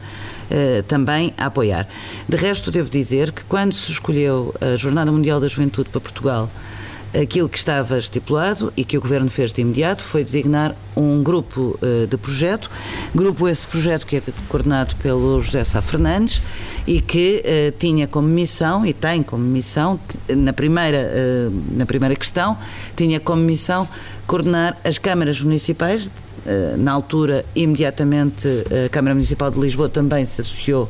também 0.88 1.34
a 1.36 1.48
apoiar. 1.48 1.88
De 2.30 2.38
resto, 2.38 2.70
devo 2.70 2.88
dizer 2.88 3.32
que 3.32 3.44
quando 3.46 3.74
se 3.74 3.92
escolheu 3.92 4.54
a 4.62 4.78
Jornada 4.78 5.12
Mundial 5.12 5.40
da 5.40 5.48
Juventude 5.48 5.90
para 5.90 6.00
Portugal, 6.00 6.48
Aquilo 7.13 7.47
que 7.47 7.60
estava 7.60 7.99
estipulado 7.99 8.73
e 8.76 8.84
que 8.84 8.97
o 8.97 9.02
Governo 9.02 9.30
fez 9.30 9.54
de 9.54 9.62
imediato 9.62 10.02
foi 10.02 10.23
designar 10.23 10.76
um 10.95 11.21
grupo 11.21 11.78
uh, 11.80 12.08
de 12.08 12.17
projeto, 12.17 12.71
grupo 13.13 13.47
esse 13.47 13.67
projeto 13.67 14.08
que 14.08 14.15
é 14.15 14.21
coordenado 14.49 14.95
pelo 14.95 15.39
José 15.39 15.63
Sá 15.63 15.80
Fernandes 15.80 16.41
e 16.88 16.99
que 16.99 17.43
uh, 17.45 17.78
tinha 17.78 18.08
como 18.08 18.28
missão, 18.28 18.84
e 18.84 18.93
tem 18.93 19.21
como 19.21 19.43
missão, 19.43 19.99
na 20.28 20.54
primeira, 20.54 20.97
uh, 20.97 21.63
na 21.78 21.86
primeira 21.86 22.15
questão, 22.15 22.58
tinha 22.95 23.19
como 23.19 23.43
missão 23.43 23.88
coordenar 24.26 24.76
as 24.84 24.97
câmaras 24.97 25.39
municipais, 25.39 26.12
na 26.78 26.91
altura, 26.91 27.45
imediatamente, 27.56 28.49
a 28.86 28.89
Câmara 28.89 29.15
Municipal 29.15 29.49
de 29.49 29.58
Lisboa 29.58 29.88
também 29.88 30.26
se 30.26 30.41
associou 30.41 30.89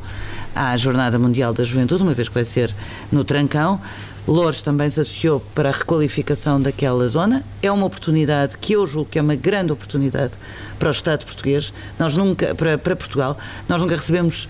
à 0.56 0.76
Jornada 0.78 1.20
Mundial 1.20 1.54
da 1.54 1.64
Juventude, 1.64 2.02
uma 2.02 2.16
vez 2.16 2.28
que 2.28 2.34
vai 2.34 2.44
ser 2.44 2.74
no 3.12 3.24
Trancão, 3.24 3.80
Louros 4.28 4.62
também 4.62 4.90
se 4.90 5.02
associou 5.02 5.42
para 5.54 5.70
a 5.70 5.72
requalificação 5.72 6.62
daquela 6.62 7.08
zona. 7.08 7.44
É 7.62 7.72
uma 7.72 7.86
oportunidade 7.86 8.58
que 8.58 8.74
eu 8.74 8.88
julgo 8.88 9.10
que 9.10 9.20
é 9.20 9.22
uma 9.22 9.36
grande 9.36 9.72
oportunidade 9.72 10.34
para 10.80 10.88
o 10.88 10.92
Estado 10.92 11.26
português. 11.26 11.74
Nós 12.00 12.16
nunca, 12.16 12.56
para, 12.56 12.78
para 12.78 12.96
Portugal, 12.96 13.38
nós 13.68 13.82
nunca 13.82 13.96
recebemos 13.96 14.48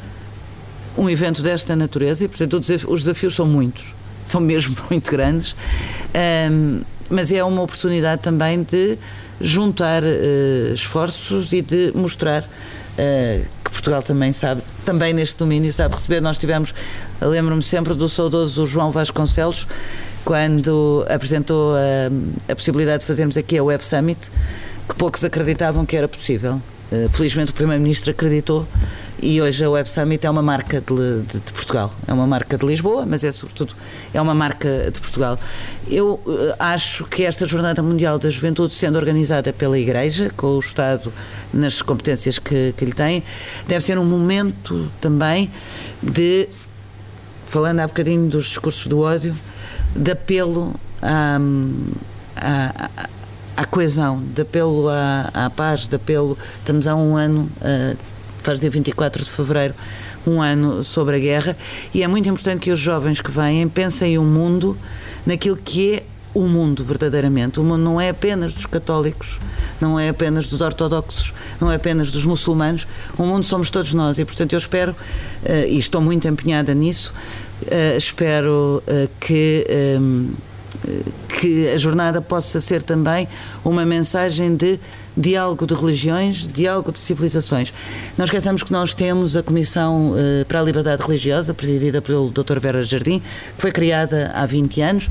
um 0.98 1.10
evento 1.10 1.42
desta 1.42 1.76
natureza 1.76 2.24
e, 2.24 2.28
portanto, 2.28 2.54
os 2.88 3.02
desafios 3.02 3.34
são 3.34 3.48
muitos, 3.48 3.96
são 4.26 4.40
mesmo 4.40 4.76
muito 4.90 5.10
grandes. 5.10 5.56
Um, 6.52 6.82
mas 7.10 7.32
é 7.32 7.44
uma 7.44 7.62
oportunidade 7.62 8.22
também 8.22 8.64
de 8.64 8.98
juntar 9.42 10.04
uh, 10.04 10.74
esforços 10.74 11.52
e 11.52 11.62
de 11.62 11.92
mostrar 11.96 12.44
uh, 12.44 13.46
que 13.64 13.72
Portugal 13.72 14.02
também 14.02 14.32
sabe, 14.34 14.62
também 14.86 15.14
neste 15.14 15.38
domínio 15.38 15.72
sabe 15.74 15.96
receber. 15.96 16.22
Nós 16.22 16.38
tivemos, 16.38 16.74
lembro-me 17.22 17.64
sempre 17.64 17.94
do 17.94 18.08
saudoso 18.10 18.66
João 18.66 18.92
Vasconcelos, 18.92 19.68
quando 20.24 21.06
apresentou 21.10 21.74
a, 21.76 22.52
a 22.52 22.56
possibilidade 22.56 23.02
de 23.02 23.06
fazermos 23.06 23.38
aqui 23.38 23.58
a 23.58 23.64
Web 23.64 23.84
Summit, 23.84 24.30
que 24.88 24.96
poucos 24.96 25.24
acreditavam 25.24 25.86
que 25.86 25.96
era 25.96 26.08
possível. 26.08 26.62
Uh, 26.92 27.10
felizmente 27.10 27.52
o 27.52 27.54
Primeiro-Ministro 27.54 28.12
acreditou 28.12 28.68
e 29.20 29.42
hoje 29.42 29.64
a 29.64 29.70
Web 29.70 29.90
Summit 29.90 30.26
é 30.26 30.30
uma 30.30 30.42
marca 30.42 30.82
de, 30.82 31.22
de, 31.22 31.40
de, 31.40 31.54
Portugal. 31.54 31.94
É 32.06 32.14
uma 32.14 32.28
marca 32.28 32.58
de 32.58 32.66
Lisboa, 32.66 33.06
mas 33.06 33.24
é 33.24 33.32
sobretudo 33.32 33.74
é 34.14 34.22
uma 34.22 34.34
marca 34.34 34.92
de 34.92 35.00
Portugal. 35.00 35.40
Eu 35.90 36.22
uh, 36.26 36.54
acho 36.60 37.06
que 37.06 37.24
esta 37.24 37.46
Jornada 37.46 37.82
Mundial 37.82 38.20
da 38.20 38.30
Juventude, 38.30 38.74
sendo 38.74 38.98
organizada 38.98 39.54
pela 39.54 39.80
Igreja, 39.80 40.30
com 40.36 40.48
o 40.48 40.60
Estado 40.60 41.12
nas 41.54 41.82
competências 41.82 42.38
que, 42.38 42.74
que 42.76 42.86
lhe 42.86 42.94
tem, 42.94 43.24
deve 43.68 43.84
ser 43.84 43.98
um 43.98 44.06
momento 44.06 44.92
também 45.00 45.50
de, 46.02 46.50
falando 47.54 47.82
há 47.82 47.88
bocadinho 47.88 48.28
dos 48.28 48.46
discursos 48.46 48.88
do 48.88 49.02
ódio, 49.02 49.36
de 49.96 50.10
apelo 50.10 50.74
à, 51.00 51.40
à, 52.36 52.90
à 53.56 53.66
coesão, 53.66 54.24
de 54.34 54.42
apelo 54.42 54.90
à, 54.90 55.30
à, 55.32 55.50
paz, 55.52 55.88
de 55.88 55.96
apelo. 55.96 56.36
Estamos 56.58 56.88
há 56.88 56.96
um 56.96 57.16
ano. 57.16 57.48
Uh, 57.62 57.96
faz 58.42 58.60
dia 58.60 58.72
24 58.72 59.24
de 59.24 59.30
fevereiro, 59.30 59.76
um 60.26 60.42
ano 60.42 60.84
sobre 60.84 61.16
a 61.16 61.20
guerra, 61.20 61.56
e 61.94 62.02
é 62.02 62.08
muito 62.08 62.28
importante 62.28 62.60
que 62.60 62.72
os 62.72 62.80
jovens 62.80 63.22
que 63.22 63.30
vêm 63.30 63.70
pensem 63.70 64.18
o 64.18 64.24
mundo 64.24 64.76
naquilo 65.24 65.56
que 65.56 65.94
é 65.94 66.04
o 66.34 66.42
mundo 66.42 66.84
verdadeiramente. 66.84 67.60
O 67.60 67.64
mundo 67.64 67.82
não 67.82 68.02
é 68.02 68.10
apenas 68.10 68.54
dos 68.54 68.66
católicos, 68.66 69.40
não 69.80 70.00
é 70.00 70.10
apenas 70.10 70.48
dos 70.48 70.62
ortodoxos, 70.62 71.34
não 71.62 71.72
é 71.72 71.76
apenas 71.76 72.10
dos 72.12 72.26
muçulmanos. 72.26 72.88
O 73.18 73.24
mundo 73.24 73.46
somos 73.46 73.70
todos 73.70 73.94
nós 73.94 74.18
e, 74.18 74.26
portanto, 74.26 74.54
eu 74.54 74.58
espero, 74.58 74.96
eh, 75.46 75.68
e 75.70 75.78
estou 75.78 76.02
muito 76.02 76.28
empenhada 76.28 76.74
nisso, 76.74 77.14
eh, 77.70 77.98
espero 77.98 78.84
eh, 78.88 79.08
que 79.20 79.66
que 81.40 81.70
a 81.70 81.78
jornada 81.78 82.22
possa 82.22 82.60
ser 82.60 82.82
também 82.82 83.28
uma 83.64 83.86
mensagem 83.86 84.56
de 84.56 84.80
diálogo 85.16 85.68
de 85.68 85.74
religiões, 85.74 86.48
diálogo 86.48 86.92
de 86.92 87.00
civilizações. 87.00 87.74
Não 88.18 88.26
esqueçamos 88.26 88.64
que 88.64 88.72
nós 88.72 88.94
temos 88.94 89.38
a 89.38 89.44
Comissão 89.44 90.16
eh, 90.18 90.44
para 90.46 90.60
a 90.60 90.64
Liberdade 90.64 91.02
Religiosa, 91.02 91.54
presidida 91.54 92.02
pelo 92.02 92.30
Dr. 92.30 92.60
Vera 92.60 92.84
Jardim, 92.84 93.20
que 93.20 93.62
foi 93.62 93.72
criada 93.72 94.32
há 94.34 94.46
20 94.46 94.82
anos 94.82 95.10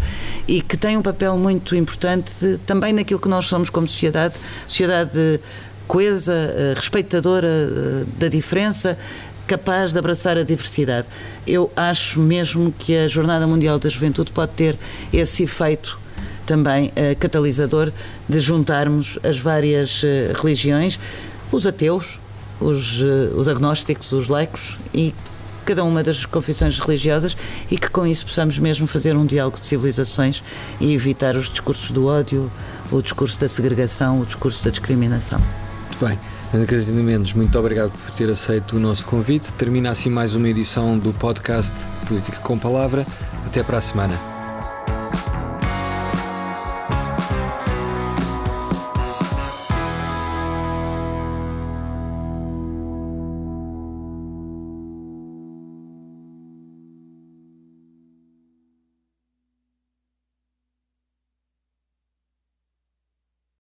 e 0.48 0.60
que 0.60 0.76
tem 0.76 0.96
um 0.96 1.02
papel 1.02 1.36
muito 1.38 1.76
importante 1.76 2.32
de, 2.40 2.58
também 2.58 2.92
naquilo 2.92 3.20
que 3.20 3.28
nós 3.28 3.46
somos 3.46 3.70
como 3.70 3.86
sociedade, 3.86 4.34
sociedade 4.66 5.40
coesa, 5.86 6.32
respeitadora 6.74 8.06
da 8.18 8.28
diferença, 8.28 8.96
capaz 9.46 9.92
de 9.92 9.98
abraçar 9.98 10.36
a 10.38 10.42
diversidade. 10.42 11.06
Eu 11.46 11.70
acho 11.76 12.20
mesmo 12.20 12.72
que 12.72 12.96
a 12.96 13.08
Jornada 13.08 13.46
Mundial 13.46 13.78
da 13.78 13.88
Juventude 13.88 14.30
pode 14.30 14.52
ter 14.52 14.78
esse 15.12 15.44
efeito 15.44 15.98
também 16.46 16.88
uh, 16.88 17.16
catalisador 17.18 17.92
de 18.28 18.40
juntarmos 18.40 19.18
as 19.22 19.38
várias 19.38 20.02
uh, 20.02 20.06
religiões, 20.42 20.98
os 21.50 21.66
ateus, 21.66 22.18
os, 22.60 23.00
uh, 23.00 23.34
os 23.36 23.48
agnósticos, 23.48 24.12
os 24.12 24.28
laicos 24.28 24.76
e 24.92 25.14
cada 25.64 25.84
uma 25.84 26.02
das 26.02 26.26
confissões 26.26 26.78
religiosas 26.78 27.36
e 27.70 27.78
que 27.78 27.88
com 27.88 28.06
isso 28.06 28.26
possamos 28.26 28.58
mesmo 28.58 28.86
fazer 28.86 29.16
um 29.16 29.24
diálogo 29.24 29.60
de 29.60 29.66
civilizações 29.66 30.42
e 30.80 30.92
evitar 30.92 31.36
os 31.36 31.48
discursos 31.48 31.90
do 31.90 32.06
ódio, 32.06 32.50
o 32.90 33.00
discurso 33.00 33.38
da 33.38 33.48
segregação, 33.48 34.20
o 34.20 34.26
discurso 34.26 34.64
da 34.64 34.70
discriminação. 34.70 35.40
Muito 35.88 36.04
bem. 36.04 36.18
Catarina 36.52 37.02
Mendes, 37.02 37.32
muito 37.32 37.58
obrigado 37.58 37.90
por 37.90 38.10
ter 38.14 38.28
aceito 38.28 38.76
o 38.76 38.78
nosso 38.78 39.06
convite. 39.06 39.50
Termina 39.54 39.90
assim 39.90 40.10
mais 40.10 40.34
uma 40.34 40.48
edição 40.48 40.98
do 40.98 41.10
podcast 41.14 41.86
Política 42.06 42.38
com 42.38 42.58
Palavra. 42.58 43.06
Até 43.46 43.62
para 43.62 43.78
a 43.78 43.80
semana. 43.80 44.31